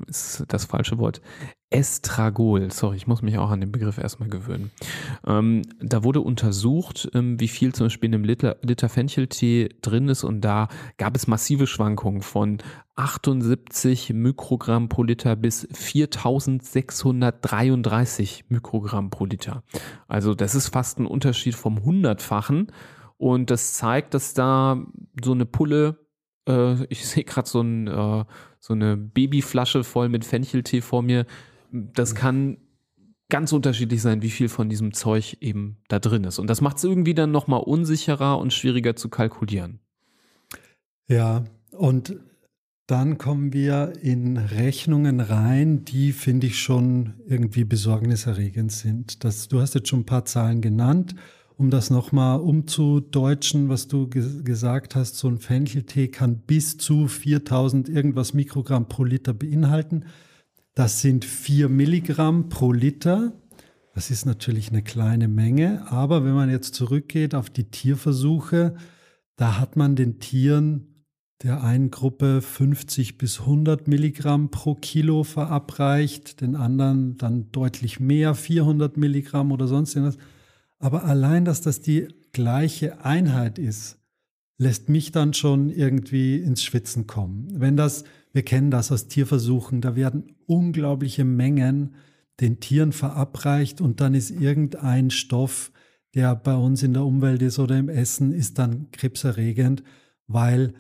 ist 0.08 0.46
das 0.48 0.66
falsche 0.66 1.00
Wort. 1.00 1.22
Estragol, 1.70 2.72
sorry, 2.72 2.96
ich 2.96 3.08
muss 3.08 3.22
mich 3.22 3.38
auch 3.38 3.50
an 3.50 3.60
den 3.60 3.74
Begriff 3.74 3.98
erstmal 3.98 4.30
gewöhnen. 4.30 4.72
Ähm, 5.26 5.64
da 5.82 6.06
wurde 6.06 6.22
untersucht, 6.22 7.10
ähm, 7.14 7.42
wie 7.42 7.50
viel 7.50 7.76
zum 7.76 7.88
Beispiel 7.88 8.08
in 8.08 8.16
einem 8.16 8.24
Liter, 8.24 8.56
Liter 8.62 8.88
Fencheltee 8.88 9.68
drin 9.82 10.08
ist 10.08 10.24
und 10.24 10.40
da 10.42 10.70
gab 10.98 11.18
es 11.18 11.28
massive 11.28 11.68
Schwankungen 11.68 12.22
von 12.22 12.60
78 12.96 14.14
Mikrogramm 14.14 14.88
pro 14.88 15.04
Liter 15.04 15.36
bis 15.36 15.68
4633 15.74 18.46
Mikrogramm 18.48 19.10
pro 19.10 19.26
Liter. 19.26 19.64
Also 20.08 20.36
das 20.36 20.56
ist 20.56 20.70
fast 20.70 21.00
ein 21.00 21.06
Unterschied 21.06 21.56
vom 21.56 21.84
hundertfachen 21.84 22.72
und 23.18 23.52
das 23.52 23.74
zeigt, 23.74 24.14
dass 24.14 24.34
da 24.34 24.86
so 25.22 25.34
eine 25.34 25.46
Pulle, 25.46 25.98
äh, 26.48 26.86
ich 26.86 27.06
sehe 27.06 27.26
gerade 27.26 27.50
so, 27.50 27.60
ein, 27.60 27.88
äh, 27.88 28.24
so 28.62 28.74
eine 28.74 28.96
Babyflasche 28.96 29.84
voll 29.84 30.08
mit 30.08 30.24
Fencheltee 30.24 30.80
vor 30.80 31.02
mir, 31.02 31.26
das 31.72 32.16
kann 32.16 32.58
ganz 33.30 33.52
unterschiedlich 33.52 34.02
sein, 34.02 34.22
wie 34.22 34.30
viel 34.30 34.50
von 34.50 34.70
diesem 34.70 34.94
Zeug 34.94 35.38
eben 35.42 35.78
da 35.90 36.00
drin 36.00 36.24
ist. 36.24 36.40
Und 36.40 36.48
das 36.48 36.62
macht 36.62 36.78
es 36.78 36.84
irgendwie 36.84 37.14
dann 37.14 37.32
nochmal 37.32 37.62
unsicherer 37.62 38.40
und 38.40 38.54
schwieriger 38.54 38.96
zu 38.96 39.10
kalkulieren. 39.10 39.80
Ja, 41.10 41.44
und 41.72 42.18
dann 42.88 43.18
kommen 43.18 43.52
wir 43.52 43.94
in 44.02 44.38
Rechnungen 44.38 45.20
rein, 45.20 45.84
die 45.84 46.14
finde 46.14 46.48
ich 46.48 46.60
schon 46.60 47.16
irgendwie 47.28 47.66
besorgniserregend 47.66 48.72
sind. 48.72 49.26
Das, 49.26 49.50
du 49.50 49.60
hast 49.60 49.76
jetzt 49.76 49.90
schon 49.90 50.02
ein 50.02 50.06
paar 50.06 50.26
Zahlen 50.26 50.62
genannt. 50.62 51.16
Um 51.58 51.72
das 51.72 51.90
nochmal 51.90 52.40
umzudeutschen, 52.40 53.68
was 53.68 53.88
du 53.88 54.08
ge 54.08 54.44
gesagt 54.44 54.96
hast, 54.96 55.16
so 55.16 55.28
ein 55.28 55.40
Fencheltee 55.40 56.08
kann 56.08 56.42
bis 56.42 56.78
zu 56.78 57.08
4000 57.08 57.90
irgendwas 57.90 58.36
Mikrogramm 58.36 58.88
pro 58.88 59.04
Liter 59.04 59.34
beinhalten. 59.34 60.06
Das 60.78 61.02
sind 61.02 61.26
vier 61.26 61.70
Milligramm 61.70 62.50
pro 62.50 62.72
Liter. 62.72 63.34
Das 63.96 64.12
ist 64.12 64.28
natürlich 64.28 64.70
eine 64.70 64.84
kleine 64.84 65.28
Menge, 65.28 65.92
aber 65.92 66.24
wenn 66.24 66.36
man 66.36 66.52
jetzt 66.52 66.76
zurückgeht 66.76 67.34
auf 67.34 67.50
die 67.50 67.72
Tierversuche, 67.72 68.76
da 69.38 69.60
hat 69.60 69.76
man 69.76 69.96
den 69.96 70.20
Tieren 70.20 71.04
der 71.42 71.64
einen 71.64 71.90
Gruppe 71.90 72.44
50 72.44 73.18
bis 73.18 73.40
100 73.40 73.88
Milligramm 73.88 74.52
pro 74.52 74.76
Kilo 74.76 75.24
verabreicht, 75.24 76.42
den 76.42 76.56
anderen 76.56 77.18
dann 77.18 77.52
deutlich 77.52 78.00
mehr, 78.00 78.36
400 78.36 78.98
Milligramm 78.98 79.52
oder 79.52 79.68
sonst 79.68 79.96
irgendwas. 79.96 80.20
Aber 80.78 81.06
allein, 81.06 81.44
dass 81.44 81.62
das 81.62 81.82
die 81.82 82.08
gleiche 82.34 83.04
Einheit 83.04 83.58
ist, 83.58 83.98
lässt 84.60 84.90
mich 84.90 85.12
dann 85.12 85.34
schon 85.34 85.72
irgendwie 85.72 86.36
ins 86.36 86.64
Schwitzen 86.64 87.08
kommen. 87.08 87.48
Wenn 87.52 87.78
das 87.78 88.04
wir 88.38 88.44
kennen 88.44 88.70
das 88.70 88.92
aus 88.92 89.08
Tierversuchen, 89.08 89.82
da 89.82 89.96
werden 89.96 90.36
unglaubliche 90.48 91.24
Mengen 91.24 91.96
den 92.40 92.60
Tieren 92.60 92.92
verabreicht 92.92 93.82
und 93.82 94.02
dann 94.02 94.14
ist 94.14 94.32
irgendein 94.32 95.12
Stoff, 95.12 95.72
der 96.16 96.36
bei 96.36 96.56
uns 96.56 96.82
in 96.84 96.94
der 96.94 97.06
Umwelt 97.06 97.42
ist 97.42 97.60
oder 97.60 97.78
im 97.78 97.90
Essen, 97.90 98.32
ist 98.32 98.58
dann 98.58 98.90
krebserregend, 98.92 99.84
weil 100.28 100.74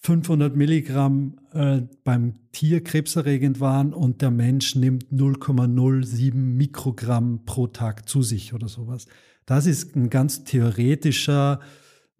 500 0.00 0.56
Milligramm 0.56 1.38
äh, 1.52 1.82
beim 2.02 2.34
Tier 2.50 2.82
krebserregend 2.82 3.60
waren 3.60 3.94
und 3.94 4.20
der 4.20 4.32
Mensch 4.32 4.74
nimmt 4.74 5.06
0,07 5.12 6.34
Mikrogramm 6.34 7.44
pro 7.44 7.68
Tag 7.68 8.08
zu 8.08 8.22
sich 8.22 8.52
oder 8.52 8.68
sowas. 8.68 9.06
Das 9.46 9.66
ist 9.66 9.94
ein 9.94 10.10
ganz 10.10 10.44
theoretischer, 10.44 11.60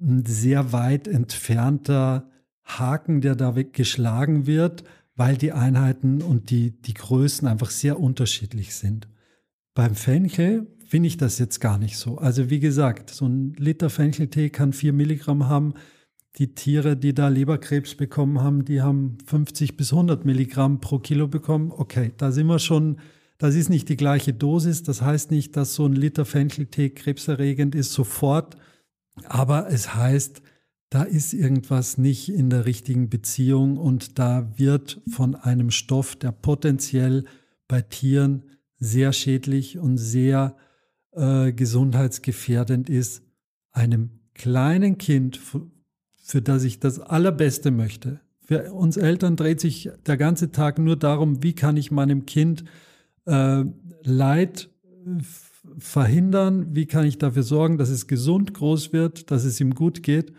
ein 0.00 0.24
sehr 0.24 0.72
weit 0.72 1.08
entfernter 1.08 2.30
Haken, 2.64 3.20
der 3.20 3.34
da 3.34 3.50
geschlagen 3.50 4.46
wird, 4.46 4.84
weil 5.14 5.36
die 5.36 5.52
Einheiten 5.52 6.22
und 6.22 6.50
die, 6.50 6.70
die 6.70 6.94
Größen 6.94 7.46
einfach 7.46 7.70
sehr 7.70 8.00
unterschiedlich 8.00 8.74
sind. 8.74 9.08
Beim 9.74 9.94
Fenchel 9.94 10.66
finde 10.86 11.08
ich 11.08 11.16
das 11.16 11.38
jetzt 11.38 11.60
gar 11.60 11.78
nicht 11.78 11.96
so. 11.96 12.18
Also 12.18 12.50
wie 12.50 12.60
gesagt, 12.60 13.10
so 13.10 13.26
ein 13.26 13.54
Liter 13.54 13.90
Fencheltee 13.90 14.50
kann 14.50 14.72
vier 14.72 14.92
Milligramm 14.92 15.48
haben. 15.48 15.74
Die 16.36 16.54
Tiere, 16.54 16.96
die 16.96 17.14
da 17.14 17.28
Leberkrebs 17.28 17.94
bekommen 17.94 18.40
haben, 18.40 18.64
die 18.64 18.80
haben 18.80 19.18
50 19.26 19.76
bis 19.76 19.92
100 19.92 20.24
Milligramm 20.24 20.80
pro 20.80 20.98
Kilo 20.98 21.28
bekommen. 21.28 21.70
Okay, 21.70 22.12
da 22.16 22.32
sind 22.32 22.46
wir 22.46 22.58
schon, 22.58 22.98
das 23.38 23.54
ist 23.54 23.68
nicht 23.68 23.88
die 23.88 23.96
gleiche 23.96 24.32
Dosis. 24.32 24.82
Das 24.82 25.02
heißt 25.02 25.30
nicht, 25.30 25.56
dass 25.56 25.74
so 25.74 25.86
ein 25.86 25.92
Liter 25.92 26.24
Fencheltee 26.24 26.90
krebserregend 26.90 27.74
ist 27.74 27.92
sofort. 27.92 28.56
Aber 29.24 29.70
es 29.70 29.94
heißt, 29.94 30.42
da 30.92 31.04
ist 31.04 31.32
irgendwas 31.32 31.96
nicht 31.96 32.28
in 32.28 32.50
der 32.50 32.66
richtigen 32.66 33.08
Beziehung 33.08 33.78
und 33.78 34.18
da 34.18 34.52
wird 34.58 35.00
von 35.08 35.34
einem 35.34 35.70
Stoff, 35.70 36.16
der 36.16 36.32
potenziell 36.32 37.24
bei 37.66 37.80
Tieren 37.80 38.42
sehr 38.78 39.14
schädlich 39.14 39.78
und 39.78 39.96
sehr 39.96 40.54
äh, 41.12 41.54
gesundheitsgefährdend 41.54 42.90
ist, 42.90 43.22
einem 43.70 44.10
kleinen 44.34 44.98
Kind, 44.98 45.38
für, 45.38 46.42
das 46.42 46.62
ich 46.62 46.78
das 46.78 47.00
Allerbeste 47.00 47.70
möchte. 47.70 48.20
Für 48.42 48.70
uns 48.74 48.98
Eltern 48.98 49.36
dreht 49.36 49.60
sich 49.60 49.88
der 50.04 50.18
ganze 50.18 50.52
Tag 50.52 50.78
nur 50.78 50.96
darum, 50.96 51.42
wie 51.42 51.54
kann 51.54 51.78
ich 51.78 51.90
meinem 51.90 52.26
Kind 52.26 52.64
äh, 53.24 53.64
Leid 54.02 54.68
verhindern, 55.78 56.74
wie 56.74 56.84
kann 56.84 57.06
ich 57.06 57.16
dafür 57.16 57.44
sorgen, 57.44 57.78
dass 57.78 57.88
es 57.88 58.08
gesund 58.08 58.52
groß 58.52 58.92
wird, 58.92 59.30
dass 59.30 59.44
es 59.44 59.58
ihm 59.58 59.74
gut 59.74 60.02
geht. 60.02 60.34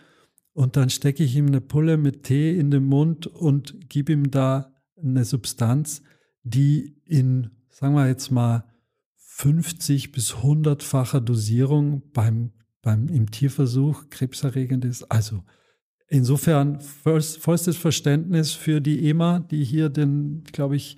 Und 0.53 0.75
dann 0.77 0.89
stecke 0.89 1.24
ich 1.24 1.36
ihm 1.36 1.48
eine 1.48 1.62
Pulle 1.62 1.98
mit 1.98 2.24
Tee 2.24 2.57
in 2.57 2.69
den 2.69 2.86
Mund 2.86 3.27
und 3.27 3.89
gebe 3.89 4.13
ihm 4.13 4.29
da 4.29 4.72
eine 5.01 5.25
Substanz, 5.25 6.03
die 6.43 6.95
in, 7.05 7.50
sagen 7.69 7.95
wir 7.95 8.07
jetzt 8.07 8.31
mal, 8.31 8.65
50 9.15 10.12
bis 10.12 10.36
100-facher 10.36 11.19
Dosierung 11.19 12.03
beim, 12.13 12.51
beim, 12.83 13.07
im 13.07 13.31
Tierversuch 13.31 14.10
krebserregend 14.12 14.86
ist. 14.86 15.12
Also 15.12 15.43
insofern 16.07 16.79
vollstes 16.79 17.75
Verständnis 17.77 18.51
für 18.51 18.79
die 18.79 19.10
EMA, 19.10 19.39
die 19.39 19.63
hier 19.63 19.89
glaube 19.89 20.75
ich, 20.75 20.98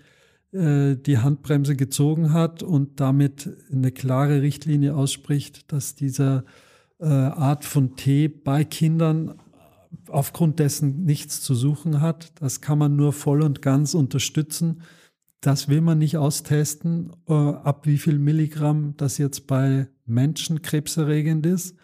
äh, 0.51 0.97
die 0.97 1.19
Handbremse 1.19 1.77
gezogen 1.77 2.33
hat 2.33 2.61
und 2.61 2.99
damit 2.99 3.49
eine 3.71 3.91
klare 3.91 4.41
Richtlinie 4.41 4.95
ausspricht, 4.95 5.71
dass 5.71 5.95
diese 5.95 6.43
äh, 6.99 7.05
Art 7.05 7.63
von 7.63 7.95
Tee 7.95 8.27
bei 8.27 8.63
Kindern 8.65 9.39
aufgrund 10.09 10.59
dessen 10.59 11.03
nichts 11.03 11.41
zu 11.41 11.55
suchen 11.55 12.01
hat. 12.01 12.31
Das 12.41 12.61
kann 12.61 12.77
man 12.77 12.95
nur 12.95 13.13
voll 13.13 13.41
und 13.41 13.61
ganz 13.61 13.93
unterstützen. 13.93 14.81
Das 15.41 15.67
will 15.67 15.81
man 15.81 15.99
nicht 15.99 16.17
austesten, 16.17 17.11
äh, 17.27 17.33
ab 17.33 17.85
wie 17.85 17.97
viel 17.97 18.17
Milligramm 18.17 18.95
das 18.97 19.17
jetzt 19.17 19.47
bei 19.47 19.87
Menschen 20.05 20.61
krebserregend 20.61 21.45
ist. 21.45 21.75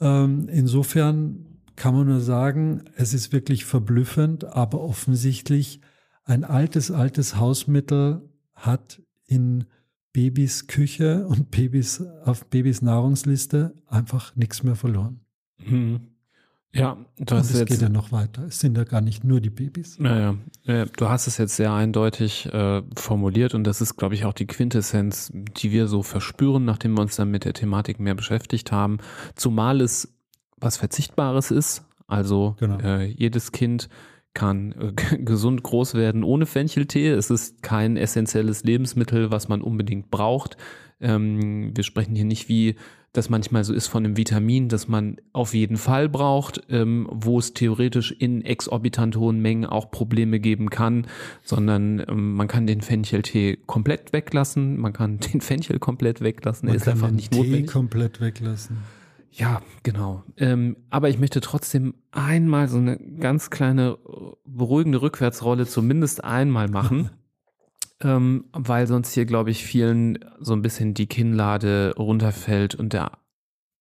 Ähm, 0.00 0.48
insofern 0.48 1.46
kann 1.76 1.94
man 1.94 2.06
nur 2.06 2.20
sagen, 2.20 2.84
es 2.94 3.14
ist 3.14 3.32
wirklich 3.32 3.64
verblüffend, 3.64 4.44
aber 4.44 4.80
offensichtlich 4.80 5.80
ein 6.24 6.44
altes, 6.44 6.90
altes 6.90 7.36
Hausmittel 7.36 8.28
hat 8.54 9.02
in 9.26 9.64
Babys 10.12 10.66
Küche 10.66 11.26
und 11.26 11.50
Babys 11.50 12.02
auf 12.24 12.46
Babys 12.46 12.82
Nahrungsliste 12.82 13.74
einfach 13.86 14.34
nichts 14.36 14.62
mehr 14.62 14.76
verloren. 14.76 15.20
Mhm. 15.64 16.09
Ja, 16.72 16.96
du 17.18 17.34
hast 17.34 17.50
es 17.52 17.64
geht 17.64 17.82
ja 17.82 17.88
noch 17.88 18.12
weiter. 18.12 18.44
Es 18.44 18.60
sind 18.60 18.76
ja 18.76 18.84
gar 18.84 19.00
nicht 19.00 19.24
nur 19.24 19.40
die 19.40 19.50
Babys. 19.50 19.98
Naja, 19.98 20.36
ja, 20.62 20.84
du 20.84 21.08
hast 21.08 21.26
es 21.26 21.36
jetzt 21.36 21.56
sehr 21.56 21.72
eindeutig 21.72 22.46
äh, 22.46 22.82
formuliert 22.96 23.54
und 23.54 23.64
das 23.64 23.80
ist, 23.80 23.96
glaube 23.96 24.14
ich, 24.14 24.24
auch 24.24 24.32
die 24.32 24.46
Quintessenz, 24.46 25.32
die 25.34 25.72
wir 25.72 25.88
so 25.88 26.02
verspüren, 26.02 26.64
nachdem 26.64 26.94
wir 26.94 27.02
uns 27.02 27.16
dann 27.16 27.30
mit 27.30 27.44
der 27.44 27.54
Thematik 27.54 27.98
mehr 27.98 28.14
beschäftigt 28.14 28.70
haben. 28.70 28.98
Zumal 29.34 29.80
es 29.80 30.14
was 30.58 30.76
Verzichtbares 30.76 31.50
ist. 31.50 31.84
Also 32.06 32.56
genau. 32.58 32.78
äh, 32.78 33.06
jedes 33.06 33.50
Kind 33.50 33.88
kann 34.34 34.72
äh, 34.72 34.92
gesund 35.18 35.62
groß 35.62 35.94
werden 35.94 36.22
ohne 36.22 36.46
Fencheltee. 36.46 37.08
Es 37.08 37.30
ist 37.30 37.62
kein 37.62 37.96
essentielles 37.96 38.62
Lebensmittel, 38.62 39.30
was 39.30 39.48
man 39.48 39.62
unbedingt 39.62 40.10
braucht. 40.10 40.56
Ähm, 41.00 41.72
wir 41.74 41.82
sprechen 41.82 42.14
hier 42.14 42.24
nicht 42.24 42.48
wie 42.48 42.76
das 43.12 43.28
manchmal 43.28 43.64
so 43.64 43.74
ist 43.74 43.88
von 43.88 44.04
einem 44.04 44.16
Vitamin, 44.16 44.68
das 44.68 44.86
man 44.86 45.16
auf 45.32 45.52
jeden 45.52 45.76
Fall 45.76 46.08
braucht, 46.08 46.62
ähm, 46.68 47.08
wo 47.10 47.38
es 47.38 47.54
theoretisch 47.54 48.12
in 48.12 48.42
exorbitant 48.42 49.16
hohen 49.16 49.40
Mengen 49.40 49.66
auch 49.66 49.90
Probleme 49.90 50.38
geben 50.38 50.70
kann, 50.70 51.06
sondern 51.42 52.04
ähm, 52.08 52.34
man 52.34 52.46
kann 52.46 52.66
den 52.66 52.82
Fencheltee 52.82 53.58
komplett 53.66 54.12
weglassen, 54.12 54.78
man 54.78 54.92
kann 54.92 55.18
den 55.32 55.40
Fenchel 55.40 55.78
komplett 55.80 56.20
weglassen, 56.20 56.68
man 56.68 56.76
er 56.76 56.80
ist 56.80 56.88
einfach 56.88 57.08
den 57.08 57.16
nicht 57.16 57.32
Tee 57.32 57.38
notwendig. 57.38 57.70
komplett 57.70 58.20
weglassen. 58.20 58.78
Ja, 59.32 59.62
genau. 59.82 60.24
Ähm, 60.36 60.76
aber 60.90 61.08
ich 61.08 61.18
möchte 61.18 61.40
trotzdem 61.40 61.94
einmal 62.10 62.68
so 62.68 62.78
eine 62.78 62.98
ganz 62.98 63.50
kleine 63.50 63.96
beruhigende 64.44 65.02
Rückwärtsrolle 65.02 65.66
zumindest 65.66 66.24
einmal 66.24 66.68
machen. 66.68 67.10
ähm, 68.02 68.46
weil 68.52 68.86
sonst 68.86 69.12
hier, 69.12 69.26
glaube 69.26 69.50
ich, 69.50 69.64
vielen 69.64 70.18
so 70.38 70.52
ein 70.52 70.62
bisschen 70.62 70.94
die 70.94 71.06
Kinnlade 71.06 71.94
runterfällt 71.96 72.74
und 72.74 72.92
der 72.92 73.12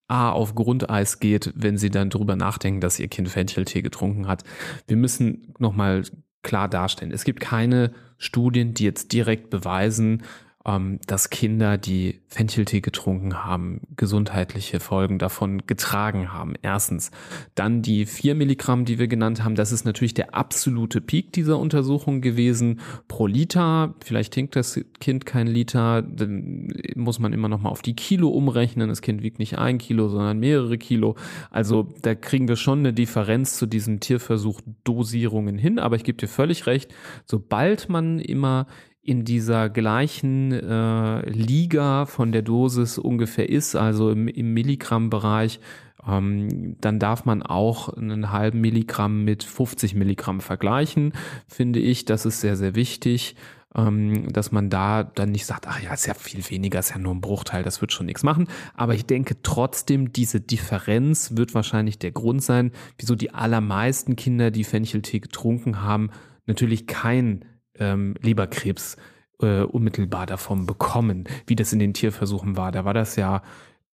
A 0.08 0.32
auf 0.32 0.56
Grundeis 0.56 1.20
geht, 1.20 1.54
wenn 1.56 1.78
sie 1.78 1.92
dann 1.92 2.10
drüber 2.10 2.36
nachdenken, 2.36 2.82
dass 2.82 3.00
ihr 3.00 3.08
Kind 3.08 3.30
Fencheltee 3.30 3.82
getrunken 3.82 4.28
hat. 4.28 4.44
Wir 4.88 4.98
müssen 4.98 5.54
nochmal 5.60 6.04
klar 6.42 6.68
darstellen, 6.68 7.12
es 7.12 7.26
gibt 7.26 7.40
keine 7.40 7.92
Studien, 8.18 8.74
die 8.74 8.86
jetzt 8.86 9.14
direkt 9.14 9.50
beweisen, 9.50 10.24
dass 10.64 11.30
Kinder, 11.30 11.78
die 11.78 12.20
Fencheltee 12.28 12.82
getrunken 12.82 13.46
haben, 13.46 13.82
gesundheitliche 13.96 14.80
Folgen 14.80 15.18
davon 15.18 15.66
getragen 15.66 16.34
haben. 16.34 16.54
Erstens. 16.62 17.12
Dann 17.56 17.82
die 17.82 18.06
vier 18.06 18.36
Milligramm, 18.36 18.84
die 18.86 19.00
wir 19.00 19.08
genannt 19.08 19.44
haben, 19.44 19.56
das 19.56 19.72
ist 19.72 19.86
natürlich 19.86 20.14
der 20.14 20.36
absolute 20.36 21.02
Peak 21.02 21.32
dieser 21.32 21.58
Untersuchung 21.58 22.22
gewesen. 22.22 22.82
Pro 23.08 23.26
Liter, 23.26 23.96
vielleicht 24.04 24.34
trinkt 24.34 24.56
das 24.58 24.80
Kind 25.00 25.26
kein 25.26 25.48
Liter, 25.48 26.02
dann 26.02 26.74
muss 26.96 27.20
man 27.20 27.32
immer 27.32 27.48
noch 27.48 27.62
mal 27.62 27.70
auf 27.70 27.82
die 27.82 27.96
Kilo 27.96 28.28
umrechnen. 28.30 28.90
Das 28.90 29.02
Kind 29.02 29.24
wiegt 29.24 29.40
nicht 29.40 29.58
ein 29.58 29.78
Kilo, 29.78 30.10
sondern 30.10 30.40
mehrere 30.40 30.78
Kilo. 30.78 31.16
Also 31.52 31.88
da 32.02 32.16
kriegen 32.16 32.50
wir 32.50 32.58
schon 32.58 32.80
eine 32.80 32.94
Differenz 32.94 33.58
zu 33.58 33.66
diesen 33.66 34.02
Tierversuch-Dosierungen 34.02 35.58
hin. 35.58 35.80
Aber 35.80 35.96
ich 35.96 36.04
gebe 36.04 36.18
dir 36.18 36.28
völlig 36.28 36.68
recht, 36.68 36.94
sobald 37.26 37.88
man 37.90 38.20
immer 38.20 38.68
in 39.10 39.26
dieser 39.26 39.70
gleichen 39.70 40.52
äh, 40.52 41.28
Liga 41.28 42.06
von 42.06 42.32
der 42.32 42.44
Dosis 42.44 43.00
ungefähr 43.00 43.50
ist, 43.50 43.76
also 43.76 44.12
im, 44.12 44.28
im 44.28 44.54
Milligramm-Bereich, 44.54 45.60
ähm, 46.08 46.76
dann 46.80 47.00
darf 47.00 47.26
man 47.26 47.42
auch 47.42 47.90
einen 47.90 48.32
halben 48.32 48.62
Milligramm 48.62 49.24
mit 49.24 49.44
50 49.44 49.96
Milligramm 49.96 50.42
vergleichen, 50.42 51.14
finde 51.48 51.80
ich. 51.80 52.06
Das 52.06 52.28
ist 52.28 52.40
sehr, 52.40 52.56
sehr 52.56 52.76
wichtig, 52.76 53.36
ähm, 53.74 54.32
dass 54.32 54.52
man 54.52 54.70
da 54.70 55.04
dann 55.04 55.32
nicht 55.32 55.48
sagt, 55.48 55.68
ach 55.68 55.82
ja, 55.82 55.92
ist 55.92 56.06
ja 56.06 56.14
viel 56.14 56.48
weniger, 56.48 56.78
ist 56.78 56.92
ja 56.92 57.00
nur 57.00 57.16
ein 57.16 57.22
Bruchteil, 57.22 57.64
das 57.64 57.82
wird 57.82 57.92
schon 57.92 58.06
nichts 58.06 58.22
machen. 58.22 58.48
Aber 58.76 58.94
ich 58.94 59.08
denke 59.08 59.38
trotzdem, 59.42 60.14
diese 60.14 60.40
Differenz 60.40 61.36
wird 61.36 61.56
wahrscheinlich 61.56 61.98
der 61.98 62.12
Grund 62.12 62.44
sein, 62.44 62.74
wieso 63.00 63.16
die 63.16 63.34
allermeisten 63.34 64.16
Kinder, 64.16 64.52
die 64.52 64.64
Fencheltee 64.64 65.20
getrunken 65.20 65.82
haben, 65.82 66.12
natürlich 66.46 66.86
kein 66.86 67.44
ähm, 67.80 68.16
Leberkrebs 68.22 68.98
äh, 69.42 69.62
unmittelbar 69.62 70.26
davon 70.26 70.66
bekommen, 70.66 71.26
wie 71.48 71.56
das 71.56 71.74
in 71.74 71.80
den 71.80 71.94
Tierversuchen 71.94 72.58
war. 72.58 72.72
Da 72.72 72.86
war 72.86 72.94
das 72.94 73.16
ja 73.16 73.42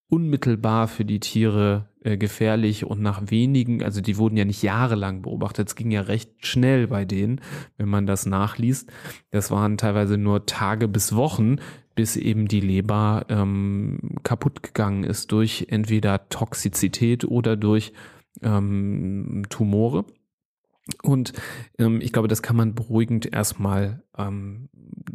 unmittelbar 0.08 0.86
für 0.86 1.04
die 1.04 1.20
Tiere 1.20 1.88
äh, 2.02 2.16
gefährlich 2.16 2.84
und 2.84 3.02
nach 3.02 3.22
wenigen, 3.30 3.82
also 3.82 4.00
die 4.00 4.16
wurden 4.16 4.36
ja 4.36 4.44
nicht 4.44 4.62
jahrelang 4.62 5.22
beobachtet, 5.22 5.68
es 5.68 5.74
ging 5.74 5.90
ja 5.90 6.02
recht 6.02 6.46
schnell 6.46 6.86
bei 6.86 7.04
denen, 7.04 7.40
wenn 7.76 7.88
man 7.88 8.06
das 8.06 8.26
nachliest. 8.26 8.92
Das 9.30 9.50
waren 9.50 9.76
teilweise 9.76 10.16
nur 10.16 10.46
Tage 10.46 10.86
bis 10.86 11.16
Wochen, 11.16 11.56
bis 11.96 12.16
eben 12.16 12.46
die 12.46 12.60
Leber 12.60 13.26
ähm, 13.28 13.98
kaputt 14.22 14.62
gegangen 14.62 15.02
ist 15.02 15.32
durch 15.32 15.66
entweder 15.70 16.28
Toxizität 16.28 17.24
oder 17.24 17.56
durch 17.56 17.92
ähm, 18.42 19.44
Tumore. 19.48 20.04
Und 21.02 21.32
ähm, 21.78 22.00
ich 22.00 22.12
glaube, 22.12 22.28
das 22.28 22.42
kann 22.42 22.56
man 22.56 22.74
beruhigend 22.74 23.32
erstmal 23.32 24.02
ähm, 24.16 24.68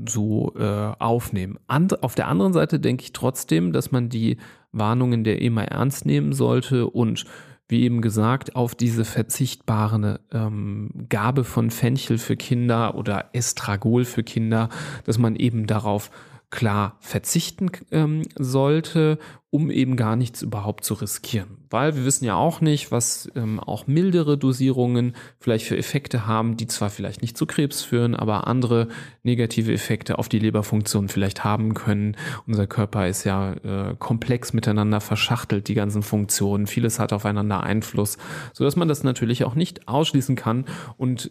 so 0.07 0.53
äh, 0.57 0.93
aufnehmen. 0.99 1.59
And 1.67 2.03
auf 2.03 2.15
der 2.15 2.27
anderen 2.27 2.53
Seite 2.53 2.79
denke 2.79 3.03
ich 3.03 3.13
trotzdem, 3.13 3.71
dass 3.71 3.91
man 3.91 4.09
die 4.09 4.37
Warnungen 4.71 5.23
der 5.23 5.41
EMA 5.41 5.63
ernst 5.63 6.05
nehmen 6.05 6.33
sollte 6.33 6.87
und 6.87 7.25
wie 7.67 7.83
eben 7.83 8.01
gesagt, 8.01 8.57
auf 8.57 8.75
diese 8.75 9.05
verzichtbare 9.05 10.19
ähm, 10.33 11.07
Gabe 11.07 11.45
von 11.45 11.71
Fenchel 11.71 12.17
für 12.17 12.35
Kinder 12.35 12.95
oder 12.95 13.29
Estragol 13.31 14.03
für 14.03 14.23
Kinder, 14.23 14.67
dass 15.05 15.17
man 15.17 15.37
eben 15.37 15.67
darauf 15.67 16.11
klar 16.49 16.97
verzichten 16.99 17.71
ähm, 17.91 18.23
sollte, 18.37 19.19
um 19.51 19.69
eben 19.69 19.97
gar 19.97 20.15
nichts 20.15 20.41
überhaupt 20.41 20.85
zu 20.85 20.93
riskieren. 20.93 21.57
Weil 21.69 21.97
wir 21.97 22.05
wissen 22.05 22.23
ja 22.23 22.35
auch 22.35 22.61
nicht, 22.61 22.89
was 22.89 23.29
ähm, 23.35 23.59
auch 23.59 23.85
mildere 23.85 24.37
Dosierungen 24.37 25.13
vielleicht 25.39 25.65
für 25.65 25.77
Effekte 25.77 26.25
haben, 26.25 26.55
die 26.55 26.67
zwar 26.67 26.89
vielleicht 26.89 27.21
nicht 27.21 27.37
zu 27.37 27.45
Krebs 27.45 27.81
führen, 27.81 28.15
aber 28.15 28.47
andere 28.47 28.87
negative 29.23 29.73
Effekte 29.73 30.19
auf 30.19 30.29
die 30.29 30.39
Leberfunktion 30.39 31.09
vielleicht 31.09 31.43
haben 31.43 31.73
können. 31.73 32.15
Unser 32.47 32.65
Körper 32.65 33.09
ist 33.09 33.25
ja 33.25 33.53
äh, 33.53 33.95
komplex 33.99 34.53
miteinander 34.53 35.01
verschachtelt, 35.01 35.67
die 35.67 35.75
ganzen 35.75 36.01
Funktionen. 36.01 36.65
Vieles 36.65 36.97
hat 36.97 37.11
aufeinander 37.11 37.61
Einfluss, 37.61 38.17
so 38.53 38.63
dass 38.63 38.77
man 38.77 38.87
das 38.87 39.03
natürlich 39.03 39.43
auch 39.43 39.55
nicht 39.55 39.89
ausschließen 39.89 40.37
kann. 40.37 40.63
Und 40.95 41.29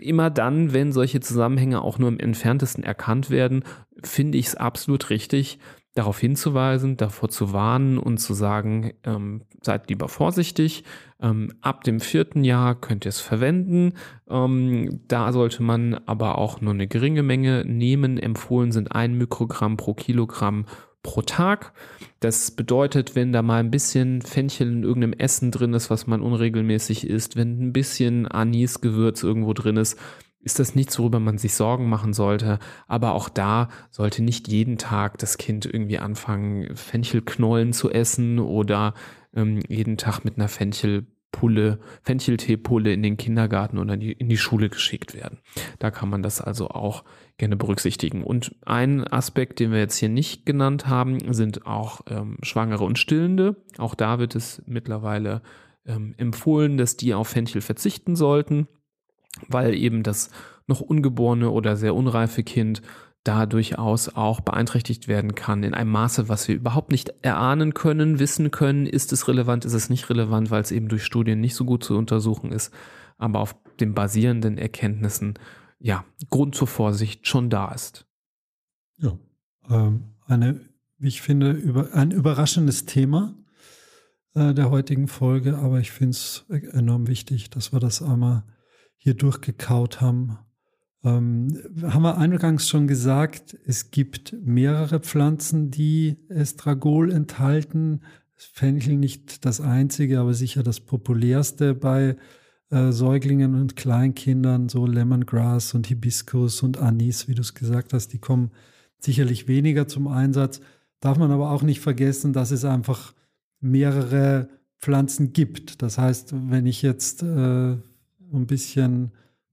immer 0.00 0.30
dann, 0.30 0.72
wenn 0.72 0.92
solche 0.92 1.20
Zusammenhänge 1.20 1.80
auch 1.80 1.98
nur 2.00 2.08
im 2.08 2.18
entferntesten 2.18 2.82
erkannt 2.82 3.30
werden, 3.30 3.62
finde 4.02 4.36
ich 4.36 4.48
es 4.48 4.54
absolut 4.56 5.10
richtig, 5.10 5.60
darauf 5.94 6.18
hinzuweisen, 6.18 6.96
davor 6.96 7.28
zu 7.28 7.52
warnen 7.52 7.98
und 7.98 8.18
zu 8.18 8.34
sagen, 8.34 8.94
ähm, 9.04 9.42
seid 9.62 9.88
lieber 9.88 10.08
vorsichtig. 10.08 10.84
Ähm, 11.20 11.52
ab 11.60 11.84
dem 11.84 12.00
vierten 12.00 12.42
Jahr 12.42 12.74
könnt 12.74 13.06
ihr 13.06 13.10
es 13.10 13.20
verwenden. 13.20 13.94
Ähm, 14.28 15.00
da 15.06 15.32
sollte 15.32 15.62
man 15.62 15.94
aber 16.06 16.36
auch 16.38 16.60
nur 16.60 16.74
eine 16.74 16.88
geringe 16.88 17.22
Menge 17.22 17.64
nehmen. 17.64 18.18
Empfohlen 18.18 18.72
sind 18.72 18.92
ein 18.92 19.16
Mikrogramm 19.16 19.76
pro 19.76 19.94
Kilogramm 19.94 20.66
pro 21.04 21.22
Tag. 21.22 21.72
Das 22.18 22.50
bedeutet, 22.50 23.14
wenn 23.14 23.32
da 23.32 23.42
mal 23.42 23.60
ein 23.60 23.70
bisschen 23.70 24.22
Fenchel 24.22 24.72
in 24.72 24.82
irgendeinem 24.82 25.12
Essen 25.12 25.52
drin 25.52 25.74
ist, 25.74 25.90
was 25.90 26.08
man 26.08 26.22
unregelmäßig 26.22 27.06
isst, 27.06 27.36
wenn 27.36 27.68
ein 27.68 27.72
bisschen 27.72 28.26
Anisgewürz 28.26 29.22
irgendwo 29.22 29.52
drin 29.52 29.76
ist, 29.76 29.96
ist 30.44 30.58
das 30.58 30.74
nichts, 30.74 30.98
worüber 30.98 31.20
man 31.20 31.38
sich 31.38 31.54
Sorgen 31.54 31.88
machen 31.88 32.12
sollte. 32.12 32.58
Aber 32.86 33.14
auch 33.14 33.28
da 33.28 33.68
sollte 33.90 34.22
nicht 34.22 34.48
jeden 34.48 34.78
Tag 34.78 35.18
das 35.18 35.38
Kind 35.38 35.66
irgendwie 35.66 35.98
anfangen, 35.98 36.76
Fenchelknollen 36.76 37.72
zu 37.72 37.90
essen 37.90 38.38
oder 38.38 38.94
ähm, 39.34 39.60
jeden 39.68 39.96
Tag 39.96 40.24
mit 40.24 40.36
einer 40.36 40.48
Fenchelpulle, 40.48 41.80
Fenchelteepulle 42.02 42.92
in 42.92 43.02
den 43.02 43.16
Kindergarten 43.16 43.78
oder 43.78 43.94
in 43.94 44.00
die, 44.00 44.12
in 44.12 44.28
die 44.28 44.36
Schule 44.36 44.68
geschickt 44.68 45.14
werden. 45.14 45.38
Da 45.78 45.90
kann 45.90 46.10
man 46.10 46.22
das 46.22 46.40
also 46.40 46.68
auch 46.68 47.04
gerne 47.38 47.56
berücksichtigen. 47.56 48.22
Und 48.22 48.54
ein 48.66 49.06
Aspekt, 49.08 49.60
den 49.60 49.72
wir 49.72 49.78
jetzt 49.78 49.96
hier 49.96 50.10
nicht 50.10 50.44
genannt 50.44 50.86
haben, 50.86 51.32
sind 51.32 51.66
auch 51.66 52.02
ähm, 52.08 52.36
Schwangere 52.42 52.84
und 52.84 52.98
Stillende. 52.98 53.56
Auch 53.78 53.94
da 53.94 54.18
wird 54.18 54.36
es 54.36 54.62
mittlerweile 54.66 55.40
ähm, 55.86 56.14
empfohlen, 56.18 56.76
dass 56.76 56.96
die 56.96 57.14
auf 57.14 57.28
Fenchel 57.28 57.62
verzichten 57.62 58.14
sollten 58.14 58.68
weil 59.48 59.74
eben 59.74 60.02
das 60.02 60.30
noch 60.66 60.80
ungeborene 60.80 61.50
oder 61.50 61.76
sehr 61.76 61.94
unreife 61.94 62.42
Kind 62.42 62.82
da 63.24 63.46
durchaus 63.46 64.10
auch 64.10 64.40
beeinträchtigt 64.40 65.08
werden 65.08 65.34
kann 65.34 65.62
in 65.62 65.72
einem 65.72 65.90
Maße, 65.90 66.28
was 66.28 66.46
wir 66.46 66.54
überhaupt 66.54 66.90
nicht 66.90 67.12
erahnen 67.22 67.72
können, 67.72 68.18
wissen 68.18 68.50
können, 68.50 68.86
ist 68.86 69.12
es 69.14 69.28
relevant, 69.28 69.64
ist 69.64 69.72
es 69.72 69.88
nicht 69.88 70.10
relevant, 70.10 70.50
weil 70.50 70.60
es 70.60 70.70
eben 70.70 70.88
durch 70.88 71.04
Studien 71.04 71.40
nicht 71.40 71.54
so 71.54 71.64
gut 71.64 71.82
zu 71.82 71.96
untersuchen 71.96 72.52
ist, 72.52 72.72
aber 73.16 73.40
auf 73.40 73.56
den 73.80 73.94
basierenden 73.94 74.58
Erkenntnissen 74.58 75.38
ja 75.78 76.04
Grund 76.30 76.54
zur 76.54 76.68
Vorsicht 76.68 77.26
schon 77.26 77.48
da 77.48 77.72
ist. 77.72 78.06
Ja, 78.98 79.18
ähm, 79.70 80.04
eine, 80.26 80.60
wie 80.98 81.08
ich 81.08 81.22
finde, 81.22 81.52
über, 81.52 81.94
ein 81.94 82.10
überraschendes 82.10 82.84
Thema 82.84 83.34
äh, 84.34 84.52
der 84.52 84.70
heutigen 84.70 85.08
Folge, 85.08 85.56
aber 85.56 85.80
ich 85.80 85.92
finde 85.92 86.10
es 86.10 86.44
enorm 86.48 87.06
wichtig, 87.08 87.48
dass 87.48 87.72
wir 87.72 87.80
das 87.80 88.02
einmal 88.02 88.44
hier 89.04 89.14
durchgekaut 89.14 90.00
haben. 90.00 90.38
Ähm, 91.04 91.58
haben 91.82 92.02
wir 92.02 92.16
eingangs 92.16 92.66
schon 92.66 92.88
gesagt, 92.88 93.56
es 93.66 93.90
gibt 93.90 94.34
mehrere 94.42 94.98
Pflanzen, 94.98 95.70
die 95.70 96.16
Estragol 96.30 97.12
enthalten. 97.12 98.00
Fenchel 98.34 98.96
nicht 98.96 99.44
das 99.44 99.60
einzige, 99.60 100.20
aber 100.20 100.32
sicher 100.32 100.62
das 100.62 100.80
populärste 100.80 101.74
bei 101.74 102.16
äh, 102.70 102.92
Säuglingen 102.92 103.54
und 103.54 103.76
Kleinkindern, 103.76 104.70
so 104.70 104.86
Lemongrass 104.86 105.74
und 105.74 105.86
Hibiskus 105.86 106.62
und 106.62 106.78
Anis, 106.78 107.28
wie 107.28 107.34
du 107.34 107.42
es 107.42 107.52
gesagt 107.52 107.92
hast, 107.92 108.08
die 108.08 108.18
kommen 108.18 108.52
sicherlich 108.98 109.48
weniger 109.48 109.86
zum 109.86 110.08
Einsatz. 110.08 110.62
Darf 111.00 111.18
man 111.18 111.30
aber 111.30 111.50
auch 111.50 111.62
nicht 111.62 111.80
vergessen, 111.80 112.32
dass 112.32 112.52
es 112.52 112.64
einfach 112.64 113.12
mehrere 113.60 114.48
Pflanzen 114.78 115.34
gibt. 115.34 115.82
Das 115.82 115.98
heißt, 115.98 116.34
wenn 116.50 116.64
ich 116.64 116.80
jetzt 116.80 117.22
äh, 117.22 117.76
ein 118.34 118.46
bisschen 118.46 119.12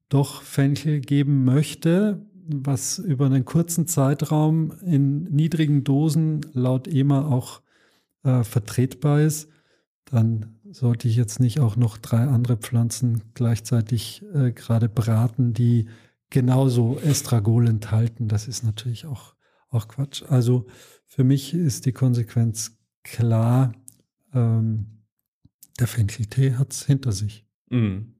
doch 0.09 0.41
Fenchel 0.41 0.99
geben 0.99 1.43
möchte, 1.45 2.25
was 2.47 2.99
über 2.99 3.25
einen 3.25 3.45
kurzen 3.45 3.87
Zeitraum 3.87 4.73
in 4.85 5.23
niedrigen 5.23 5.83
Dosen 5.83 6.41
laut 6.53 6.87
EMA 6.87 7.25
auch 7.27 7.61
äh, 8.23 8.43
vertretbar 8.43 9.21
ist, 9.21 9.49
dann 10.05 10.57
sollte 10.69 11.07
ich 11.07 11.15
jetzt 11.15 11.39
nicht 11.39 11.59
auch 11.59 11.75
noch 11.75 11.97
drei 11.97 12.27
andere 12.27 12.57
Pflanzen 12.57 13.21
gleichzeitig 13.33 14.23
äh, 14.33 14.51
gerade 14.51 14.89
braten, 14.89 15.53
die 15.53 15.87
genauso 16.29 16.97
Estragol 16.99 17.67
enthalten. 17.67 18.27
Das 18.27 18.47
ist 18.47 18.63
natürlich 18.63 19.05
auch, 19.05 19.35
auch 19.69 19.87
Quatsch. 19.87 20.23
Also 20.27 20.65
für 21.07 21.23
mich 21.23 21.53
ist 21.53 21.85
die 21.85 21.93
Konsequenz 21.93 22.77
klar, 23.03 23.73
ähm, 24.33 25.01
der 25.79 25.87
Fencheltee 25.87 26.55
hat 26.55 26.73
es 26.73 26.85
hinter 26.85 27.11
sich. 27.11 27.45
Mm. 27.69 28.13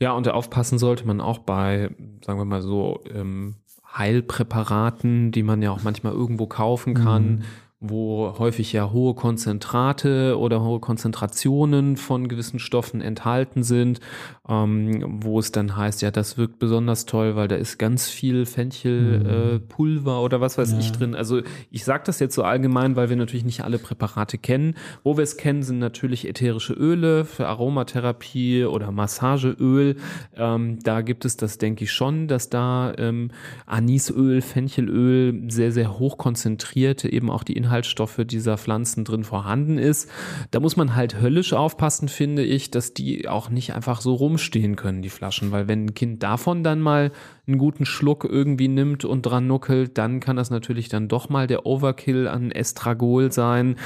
Ja, 0.00 0.12
und 0.12 0.28
aufpassen 0.28 0.78
sollte 0.78 1.06
man 1.06 1.20
auch 1.20 1.38
bei, 1.38 1.90
sagen 2.24 2.38
wir 2.38 2.44
mal 2.44 2.62
so, 2.62 3.00
ähm, 3.12 3.56
Heilpräparaten, 3.96 5.32
die 5.32 5.42
man 5.42 5.62
ja 5.62 5.70
auch 5.70 5.82
manchmal 5.82 6.12
irgendwo 6.12 6.46
kaufen 6.46 6.94
kann, 6.94 7.30
mhm. 7.30 7.42
Wo 7.80 8.34
häufig 8.38 8.72
ja 8.72 8.90
hohe 8.90 9.14
Konzentrate 9.14 10.36
oder 10.36 10.62
hohe 10.64 10.80
Konzentrationen 10.80 11.96
von 11.96 12.26
gewissen 12.26 12.58
Stoffen 12.58 13.00
enthalten 13.00 13.62
sind, 13.62 14.00
ähm, 14.48 15.20
wo 15.22 15.38
es 15.38 15.52
dann 15.52 15.76
heißt, 15.76 16.02
ja, 16.02 16.10
das 16.10 16.36
wirkt 16.36 16.58
besonders 16.58 17.06
toll, 17.06 17.36
weil 17.36 17.46
da 17.46 17.54
ist 17.54 17.78
ganz 17.78 18.08
viel 18.08 18.46
Fenchelpulver 18.46 20.12
mhm. 20.12 20.18
äh, 20.18 20.24
oder 20.24 20.40
was 20.40 20.58
weiß 20.58 20.72
ja. 20.72 20.78
ich 20.80 20.90
drin. 20.90 21.14
Also 21.14 21.40
ich 21.70 21.84
sage 21.84 22.02
das 22.04 22.18
jetzt 22.18 22.34
so 22.34 22.42
allgemein, 22.42 22.96
weil 22.96 23.10
wir 23.10 23.16
natürlich 23.16 23.44
nicht 23.44 23.62
alle 23.62 23.78
Präparate 23.78 24.38
kennen. 24.38 24.74
Wo 25.04 25.16
wir 25.16 25.22
es 25.22 25.36
kennen, 25.36 25.62
sind 25.62 25.78
natürlich 25.78 26.26
ätherische 26.26 26.72
Öle 26.72 27.24
für 27.24 27.46
Aromatherapie 27.46 28.64
oder 28.64 28.90
Massageöl. 28.90 29.94
Ähm, 30.36 30.80
da 30.82 31.00
gibt 31.02 31.24
es 31.24 31.36
das, 31.36 31.58
denke 31.58 31.84
ich 31.84 31.92
schon, 31.92 32.26
dass 32.26 32.50
da 32.50 32.92
ähm, 32.98 33.30
Anisöl, 33.66 34.40
Fenchelöl 34.40 35.48
sehr, 35.48 35.70
sehr 35.70 36.00
hoch 36.00 36.18
konzentrierte 36.18 37.08
eben 37.12 37.30
auch 37.30 37.44
die 37.44 37.52
Inhalte 37.52 37.67
Inhaltsstoffe 37.68 38.20
dieser 38.24 38.56
Pflanzen 38.56 39.04
drin 39.04 39.24
vorhanden 39.24 39.76
ist. 39.76 40.10
Da 40.50 40.60
muss 40.60 40.76
man 40.76 40.94
halt 40.94 41.20
höllisch 41.20 41.52
aufpassen, 41.52 42.08
finde 42.08 42.42
ich, 42.42 42.70
dass 42.70 42.94
die 42.94 43.28
auch 43.28 43.50
nicht 43.50 43.74
einfach 43.74 44.00
so 44.00 44.14
rumstehen 44.14 44.74
können, 44.74 45.02
die 45.02 45.10
Flaschen, 45.10 45.52
weil 45.52 45.68
wenn 45.68 45.84
ein 45.84 45.94
Kind 45.94 46.22
davon 46.22 46.64
dann 46.64 46.80
mal 46.80 47.12
einen 47.46 47.58
guten 47.58 47.84
Schluck 47.84 48.24
irgendwie 48.24 48.68
nimmt 48.68 49.04
und 49.04 49.22
dran 49.22 49.46
nuckelt, 49.46 49.98
dann 49.98 50.20
kann 50.20 50.36
das 50.36 50.48
natürlich 50.48 50.88
dann 50.88 51.08
doch 51.08 51.28
mal 51.28 51.46
der 51.46 51.66
Overkill 51.66 52.26
an 52.26 52.50
Estragol 52.50 53.32
sein. 53.32 53.76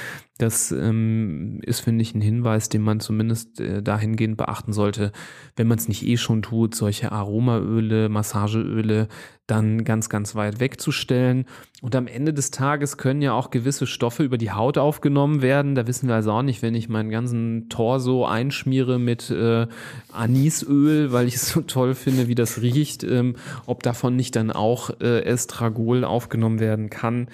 Das 0.43 0.73
ähm, 0.73 1.61
ist, 1.63 1.79
finde 1.79 2.03
ich, 2.03 2.17
ein 2.17 2.21
Hinweis, 2.21 2.69
den 2.69 2.83
man 2.83 2.99
zumindest 2.99 3.61
äh, 3.61 3.81
dahingehend 3.81 4.37
beachten 4.37 4.73
sollte, 4.73 5.13
wenn 5.55 5.69
man 5.69 5.79
es 5.79 5.87
nicht 5.87 6.05
eh 6.05 6.17
schon 6.17 6.43
tut, 6.43 6.75
solche 6.75 7.13
Aromaöle, 7.13 8.09
Massageöle 8.09 9.07
dann 9.47 9.85
ganz, 9.85 10.09
ganz 10.09 10.35
weit 10.35 10.59
wegzustellen. 10.59 11.45
Und 11.81 11.95
am 11.95 12.07
Ende 12.07 12.33
des 12.33 12.51
Tages 12.51 12.97
können 12.97 13.23
ja 13.23 13.35
auch 13.35 13.51
gewisse 13.51 13.87
Stoffe 13.87 14.25
über 14.25 14.39
die 14.39 14.51
Haut 14.51 14.79
aufgenommen 14.79 15.43
werden. 15.43 15.75
Da 15.75 15.87
wissen 15.87 16.09
wir 16.09 16.15
also 16.17 16.33
auch 16.33 16.43
nicht, 16.43 16.63
wenn 16.63 16.75
ich 16.75 16.89
meinen 16.89 17.11
ganzen 17.11 17.69
Torso 17.69 18.25
einschmiere 18.25 18.99
mit 18.99 19.31
äh, 19.31 19.67
Anisöl, 20.13 21.13
weil 21.13 21.29
ich 21.29 21.37
es 21.37 21.51
so 21.51 21.61
toll 21.61 21.95
finde, 21.95 22.27
wie 22.27 22.35
das 22.35 22.63
riecht, 22.63 23.05
ähm, 23.05 23.37
ob 23.67 23.83
davon 23.83 24.17
nicht 24.17 24.35
dann 24.35 24.51
auch 24.51 24.91
äh, 25.01 25.23
Estragol 25.25 26.05
aufgenommen 26.05 26.59
werden 26.59 26.91
kann. 26.91 27.29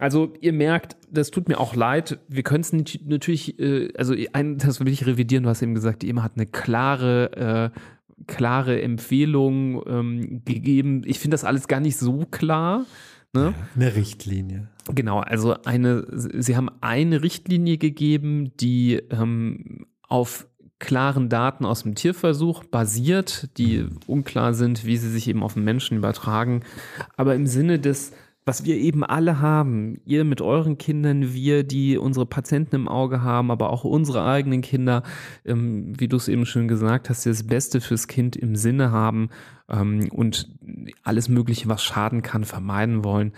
Also 0.00 0.32
ihr 0.40 0.54
merkt, 0.54 0.96
das 1.12 1.30
tut 1.30 1.48
mir 1.48 1.60
auch 1.60 1.74
leid. 1.74 2.18
Wir 2.26 2.42
können 2.42 2.62
es 2.62 2.72
natürlich, 2.72 3.60
äh, 3.60 3.92
also 3.98 4.14
ein, 4.32 4.56
das 4.56 4.80
will 4.80 4.88
ich 4.88 5.04
revidieren. 5.04 5.44
Du 5.44 5.50
hast 5.50 5.60
eben 5.60 5.74
gesagt, 5.74 6.00
die 6.00 6.08
EMA 6.08 6.22
hat 6.22 6.32
eine 6.36 6.46
klare, 6.46 7.72
äh, 7.74 8.24
klare 8.26 8.80
Empfehlung 8.80 9.82
ähm, 9.86 10.42
gegeben. 10.46 11.02
Ich 11.04 11.18
finde 11.18 11.34
das 11.34 11.44
alles 11.44 11.68
gar 11.68 11.80
nicht 11.80 11.98
so 11.98 12.24
klar. 12.30 12.86
Ne? 13.34 13.52
Eine 13.76 13.94
Richtlinie. 13.94 14.68
Genau, 14.92 15.20
also 15.20 15.54
eine, 15.64 16.06
sie 16.10 16.56
haben 16.56 16.70
eine 16.80 17.22
Richtlinie 17.22 17.76
gegeben, 17.76 18.52
die 18.56 19.02
ähm, 19.10 19.84
auf 20.08 20.48
klaren 20.78 21.28
Daten 21.28 21.66
aus 21.66 21.82
dem 21.82 21.94
Tierversuch 21.94 22.64
basiert, 22.64 23.50
die 23.58 23.86
unklar 24.06 24.54
sind, 24.54 24.86
wie 24.86 24.96
sie 24.96 25.10
sich 25.10 25.28
eben 25.28 25.42
auf 25.42 25.54
den 25.54 25.64
Menschen 25.64 25.98
übertragen. 25.98 26.62
Aber 27.18 27.34
im 27.34 27.46
Sinne 27.46 27.78
des, 27.78 28.12
was 28.50 28.64
wir 28.64 28.76
eben 28.76 29.04
alle 29.04 29.40
haben, 29.40 30.00
ihr 30.04 30.24
mit 30.24 30.40
euren 30.40 30.76
Kindern, 30.76 31.32
wir, 31.32 31.62
die 31.62 31.96
unsere 31.96 32.26
Patienten 32.26 32.74
im 32.74 32.88
Auge 32.88 33.22
haben, 33.22 33.50
aber 33.50 33.70
auch 33.70 33.84
unsere 33.84 34.24
eigenen 34.24 34.60
Kinder, 34.60 35.02
ähm, 35.44 35.92
wie 35.98 36.08
du 36.08 36.16
es 36.16 36.28
eben 36.28 36.46
schon 36.46 36.68
gesagt 36.68 37.08
hast, 37.08 37.26
das 37.26 37.46
Beste 37.46 37.80
fürs 37.80 38.08
Kind 38.08 38.36
im 38.36 38.56
Sinne 38.56 38.90
haben 38.90 39.30
ähm, 39.68 40.08
und 40.10 40.48
alles 41.02 41.28
Mögliche, 41.28 41.68
was 41.68 41.82
schaden 41.82 42.22
kann, 42.22 42.44
vermeiden 42.44 43.04
wollen 43.04 43.32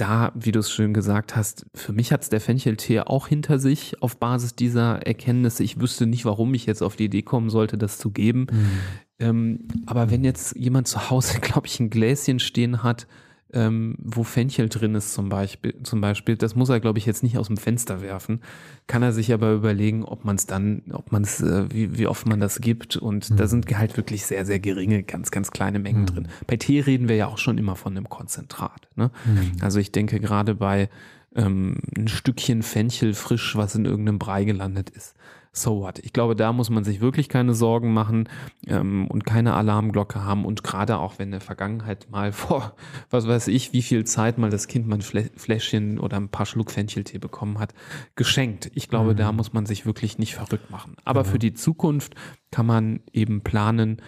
da, 0.00 0.32
wie 0.34 0.50
du 0.50 0.60
es 0.60 0.70
schön 0.70 0.94
gesagt 0.94 1.36
hast, 1.36 1.66
für 1.74 1.92
mich 1.92 2.10
hat 2.10 2.22
es 2.22 2.30
der 2.30 2.40
Fencheltee 2.40 3.00
auch 3.00 3.26
hinter 3.26 3.58
sich 3.58 4.00
auf 4.02 4.16
Basis 4.16 4.54
dieser 4.54 5.06
Erkenntnisse. 5.06 5.62
Ich 5.62 5.78
wüsste 5.78 6.06
nicht, 6.06 6.24
warum 6.24 6.54
ich 6.54 6.64
jetzt 6.64 6.82
auf 6.82 6.96
die 6.96 7.04
Idee 7.04 7.20
kommen 7.20 7.50
sollte, 7.50 7.76
das 7.76 7.98
zu 7.98 8.10
geben. 8.10 8.46
Mhm. 8.50 8.70
Ähm, 9.18 9.68
aber 9.84 10.10
wenn 10.10 10.24
jetzt 10.24 10.56
jemand 10.56 10.88
zu 10.88 11.10
Hause, 11.10 11.38
glaube 11.42 11.66
ich, 11.66 11.78
ein 11.80 11.90
Gläschen 11.90 12.38
stehen 12.38 12.82
hat, 12.82 13.06
ähm, 13.52 13.96
wo 13.98 14.22
Fenchel 14.22 14.68
drin 14.68 14.94
ist 14.94 15.12
zum 15.12 15.28
Beispiel, 15.28 15.74
zum 15.82 16.00
Beispiel, 16.00 16.36
das 16.36 16.54
muss 16.54 16.68
er, 16.68 16.80
glaube 16.80 16.98
ich, 16.98 17.06
jetzt 17.06 17.22
nicht 17.22 17.38
aus 17.38 17.48
dem 17.48 17.56
Fenster 17.56 18.00
werfen, 18.00 18.40
kann 18.86 19.02
er 19.02 19.12
sich 19.12 19.32
aber 19.32 19.52
überlegen, 19.52 20.04
ob 20.04 20.24
man 20.24 20.36
es 20.36 20.46
dann, 20.46 20.82
ob 20.92 21.12
man 21.12 21.22
es, 21.22 21.40
äh, 21.40 21.66
wie, 21.72 21.98
wie 21.98 22.06
oft 22.06 22.26
man 22.26 22.40
das 22.40 22.60
gibt 22.60 22.96
und 22.96 23.30
mhm. 23.30 23.36
da 23.36 23.46
sind 23.46 23.66
halt 23.76 23.96
wirklich 23.96 24.26
sehr, 24.26 24.46
sehr 24.46 24.60
geringe, 24.60 25.02
ganz, 25.02 25.30
ganz 25.30 25.50
kleine 25.50 25.78
Mengen 25.78 26.02
mhm. 26.02 26.06
drin. 26.06 26.28
Bei 26.46 26.56
Tee 26.56 26.80
reden 26.80 27.08
wir 27.08 27.16
ja 27.16 27.26
auch 27.26 27.38
schon 27.38 27.58
immer 27.58 27.76
von 27.76 27.96
einem 27.96 28.08
Konzentrat. 28.08 28.88
Ne? 28.96 29.10
Mhm. 29.24 29.52
Also 29.60 29.78
ich 29.78 29.92
denke 29.92 30.20
gerade 30.20 30.54
bei 30.54 30.88
ähm, 31.34 31.78
ein 31.96 32.08
Stückchen 32.08 32.62
Fenchel 32.62 33.14
frisch, 33.14 33.56
was 33.56 33.74
in 33.74 33.84
irgendeinem 33.84 34.18
Brei 34.18 34.44
gelandet 34.44 34.90
ist, 34.90 35.14
so 35.52 35.80
what. 35.80 35.98
Ich 35.98 36.12
glaube, 36.12 36.36
da 36.36 36.52
muss 36.52 36.70
man 36.70 36.84
sich 36.84 37.00
wirklich 37.00 37.28
keine 37.28 37.54
Sorgen 37.54 37.92
machen 37.92 38.28
ähm, 38.66 39.06
und 39.08 39.26
keine 39.26 39.54
Alarmglocke 39.54 40.22
haben. 40.22 40.44
Und 40.44 40.62
gerade 40.62 40.98
auch, 40.98 41.18
wenn 41.18 41.28
in 41.28 41.32
der 41.32 41.40
Vergangenheit 41.40 42.08
mal 42.10 42.32
vor, 42.32 42.76
was 43.10 43.26
weiß 43.26 43.48
ich, 43.48 43.72
wie 43.72 43.82
viel 43.82 44.04
Zeit 44.04 44.38
mal 44.38 44.50
das 44.50 44.68
Kind 44.68 44.86
mal 44.86 44.96
ein 44.96 45.02
Fläschchen 45.02 45.98
oder 45.98 46.18
ein 46.18 46.28
paar 46.28 46.46
Schluck 46.46 46.70
Fencheltee 46.70 47.18
bekommen 47.18 47.58
hat, 47.58 47.74
geschenkt. 48.14 48.70
Ich 48.74 48.88
glaube, 48.88 49.12
mhm. 49.12 49.16
da 49.16 49.32
muss 49.32 49.52
man 49.52 49.66
sich 49.66 49.86
wirklich 49.86 50.18
nicht 50.18 50.34
verrückt 50.34 50.70
machen. 50.70 50.96
Aber 51.04 51.24
mhm. 51.24 51.28
für 51.28 51.38
die 51.38 51.54
Zukunft 51.54 52.14
kann 52.50 52.66
man 52.66 53.00
eben 53.12 53.42
planen, 53.42 54.02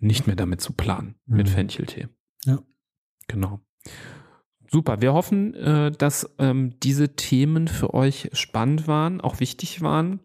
nicht 0.00 0.26
mehr 0.26 0.36
damit 0.36 0.60
zu 0.60 0.72
planen, 0.72 1.16
mhm. 1.26 1.36
mit 1.36 1.48
Fencheltee. 1.48 2.08
Ja. 2.44 2.60
Genau. 3.26 3.60
Super. 4.70 5.00
Wir 5.00 5.14
hoffen, 5.14 5.54
äh, 5.54 5.90
dass 5.90 6.34
ähm, 6.38 6.78
diese 6.82 7.14
Themen 7.14 7.68
für 7.68 7.94
euch 7.94 8.30
spannend 8.32 8.86
waren, 8.86 9.20
auch 9.20 9.40
wichtig 9.40 9.80
waren. 9.80 10.20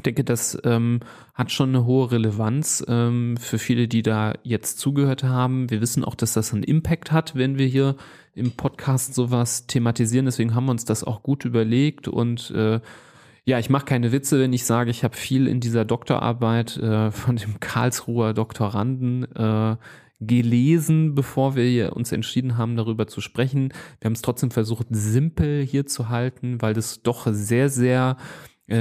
Ich 0.00 0.02
denke, 0.02 0.24
das 0.24 0.56
ähm, 0.64 1.00
hat 1.34 1.52
schon 1.52 1.68
eine 1.68 1.84
hohe 1.84 2.10
Relevanz 2.10 2.82
ähm, 2.88 3.36
für 3.36 3.58
viele, 3.58 3.86
die 3.86 4.00
da 4.00 4.32
jetzt 4.44 4.78
zugehört 4.78 5.24
haben. 5.24 5.68
Wir 5.68 5.82
wissen 5.82 6.06
auch, 6.06 6.14
dass 6.14 6.32
das 6.32 6.54
einen 6.54 6.62
Impact 6.62 7.12
hat, 7.12 7.34
wenn 7.34 7.58
wir 7.58 7.66
hier 7.66 7.96
im 8.34 8.52
Podcast 8.52 9.12
sowas 9.12 9.66
thematisieren. 9.66 10.24
Deswegen 10.24 10.54
haben 10.54 10.64
wir 10.64 10.70
uns 10.70 10.86
das 10.86 11.04
auch 11.04 11.22
gut 11.22 11.44
überlegt 11.44 12.08
und 12.08 12.50
äh, 12.52 12.80
ja, 13.44 13.58
ich 13.58 13.68
mache 13.68 13.84
keine 13.84 14.10
Witze, 14.10 14.40
wenn 14.40 14.54
ich 14.54 14.64
sage, 14.64 14.90
ich 14.90 15.04
habe 15.04 15.14
viel 15.14 15.46
in 15.46 15.60
dieser 15.60 15.84
Doktorarbeit 15.84 16.78
äh, 16.78 17.10
von 17.10 17.36
dem 17.36 17.60
Karlsruher 17.60 18.32
Doktoranden 18.32 19.24
äh, 19.36 19.76
gelesen, 20.18 21.14
bevor 21.14 21.56
wir 21.56 21.94
uns 21.94 22.10
entschieden 22.10 22.56
haben, 22.56 22.76
darüber 22.76 23.06
zu 23.06 23.20
sprechen. 23.20 23.74
Wir 24.00 24.06
haben 24.06 24.14
es 24.14 24.22
trotzdem 24.22 24.50
versucht, 24.50 24.86
simpel 24.88 25.62
hier 25.62 25.84
zu 25.84 26.08
halten, 26.08 26.62
weil 26.62 26.72
das 26.72 27.02
doch 27.02 27.26
sehr, 27.30 27.68
sehr 27.68 28.16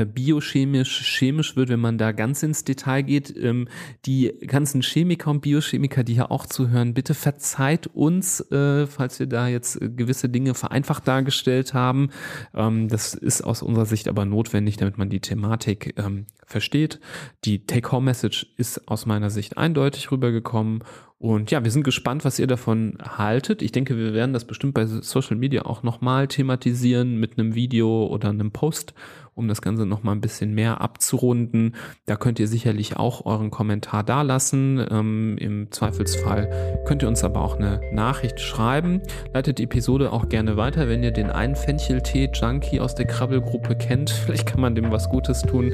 biochemisch, 0.05 1.17
chemisch 1.17 1.55
wird, 1.55 1.69
wenn 1.69 1.79
man 1.79 1.97
da 1.97 2.11
ganz 2.11 2.43
ins 2.43 2.63
Detail 2.63 3.01
geht. 3.01 3.35
Ähm, 3.35 3.67
die 4.05 4.33
ganzen 4.45 4.81
Chemiker 4.81 5.31
und 5.31 5.41
Biochemiker, 5.41 6.03
die 6.03 6.13
hier 6.13 6.31
auch 6.31 6.45
zuhören, 6.45 6.93
bitte 6.93 7.13
verzeiht 7.13 7.87
uns, 7.87 8.39
äh, 8.51 8.87
falls 8.87 9.19
wir 9.19 9.27
da 9.27 9.47
jetzt 9.47 9.81
äh, 9.81 9.89
gewisse 9.89 10.29
Dinge 10.29 10.53
vereinfacht 10.53 11.07
dargestellt 11.07 11.73
haben. 11.73 12.09
Ähm, 12.53 12.87
das 12.87 13.13
ist 13.13 13.41
aus 13.41 13.61
unserer 13.61 13.85
Sicht 13.85 14.07
aber 14.07 14.25
notwendig, 14.25 14.77
damit 14.77 14.97
man 14.97 15.09
die 15.09 15.21
Thematik 15.21 15.95
ähm, 15.97 16.25
versteht. 16.45 16.99
Die 17.45 17.65
Take-Home-Message 17.65 18.53
ist 18.57 18.87
aus 18.87 19.05
meiner 19.05 19.29
Sicht 19.29 19.57
eindeutig 19.57 20.11
rübergekommen 20.11 20.83
und 21.19 21.51
ja, 21.51 21.65
wir 21.65 21.71
sind 21.71 21.83
gespannt, 21.83 22.23
was 22.23 22.39
ihr 22.39 22.47
davon 22.47 22.97
haltet. 23.01 23.61
Ich 23.61 23.73
denke, 23.73 23.97
wir 23.97 24.13
werden 24.13 24.31
das 24.31 24.45
bestimmt 24.45 24.73
bei 24.73 24.85
Social 24.85 25.35
Media 25.35 25.65
auch 25.65 25.83
nochmal 25.83 26.29
thematisieren 26.29 27.19
mit 27.19 27.37
einem 27.37 27.55
Video 27.55 28.07
oder 28.07 28.29
einem 28.29 28.51
Post 28.51 28.93
um 29.39 29.47
das 29.47 29.61
Ganze 29.61 29.85
noch 29.85 30.03
mal 30.03 30.11
ein 30.11 30.21
bisschen 30.21 30.53
mehr 30.53 30.81
abzurunden. 30.81 31.75
Da 32.05 32.17
könnt 32.17 32.39
ihr 32.39 32.47
sicherlich 32.47 32.97
auch 32.97 33.25
euren 33.25 33.49
Kommentar 33.49 34.03
dalassen. 34.03 34.85
Ähm, 34.91 35.37
Im 35.39 35.71
Zweifelsfall 35.71 36.83
könnt 36.85 37.01
ihr 37.03 37.07
uns 37.07 37.23
aber 37.23 37.41
auch 37.41 37.55
eine 37.55 37.79
Nachricht 37.93 38.41
schreiben. 38.41 39.01
Leitet 39.33 39.59
die 39.59 39.63
Episode 39.63 40.11
auch 40.11 40.27
gerne 40.27 40.57
weiter, 40.57 40.89
wenn 40.89 41.01
ihr 41.03 41.11
den 41.11 41.29
einen 41.29 41.55
Fencheltee-Junkie 41.55 42.81
aus 42.81 42.95
der 42.95 43.07
Krabbelgruppe 43.07 43.75
kennt. 43.77 44.09
Vielleicht 44.25 44.45
kann 44.45 44.59
man 44.59 44.75
dem 44.75 44.91
was 44.91 45.09
Gutes 45.09 45.41
tun, 45.41 45.71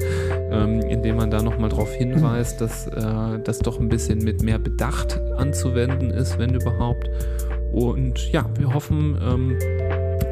ähm, 0.50 0.80
indem 0.82 1.16
man 1.16 1.30
da 1.30 1.42
noch 1.42 1.58
mal 1.58 1.68
darauf 1.68 1.92
hinweist, 1.92 2.60
dass 2.60 2.86
äh, 2.86 3.40
das 3.42 3.58
doch 3.58 3.80
ein 3.80 3.88
bisschen 3.88 4.20
mit 4.20 4.42
mehr 4.42 4.60
Bedacht 4.60 5.18
anzuwenden 5.38 6.10
ist, 6.10 6.38
wenn 6.38 6.54
überhaupt. 6.54 7.10
Und 7.72 8.32
ja, 8.32 8.44
wir 8.58 8.72
hoffen, 8.72 9.18
ähm, 9.22 9.58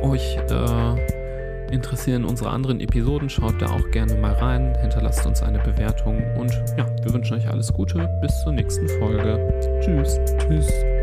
euch 0.02 0.36
äh, 0.50 1.72
interessieren 1.72 2.24
unsere 2.24 2.50
anderen 2.50 2.80
Episoden, 2.80 3.28
schaut 3.28 3.60
da 3.60 3.66
auch 3.70 3.90
gerne 3.90 4.14
mal 4.14 4.32
rein, 4.32 4.74
hinterlasst 4.80 5.26
uns 5.26 5.42
eine 5.42 5.58
Bewertung 5.58 6.22
und 6.38 6.52
ja, 6.76 6.86
wir 7.02 7.12
wünschen 7.12 7.36
euch 7.36 7.48
alles 7.48 7.72
Gute. 7.72 8.08
Bis 8.20 8.40
zur 8.42 8.52
nächsten 8.52 8.88
Folge. 8.88 9.80
Tschüss. 9.80 10.18
Tschüss. 10.38 10.93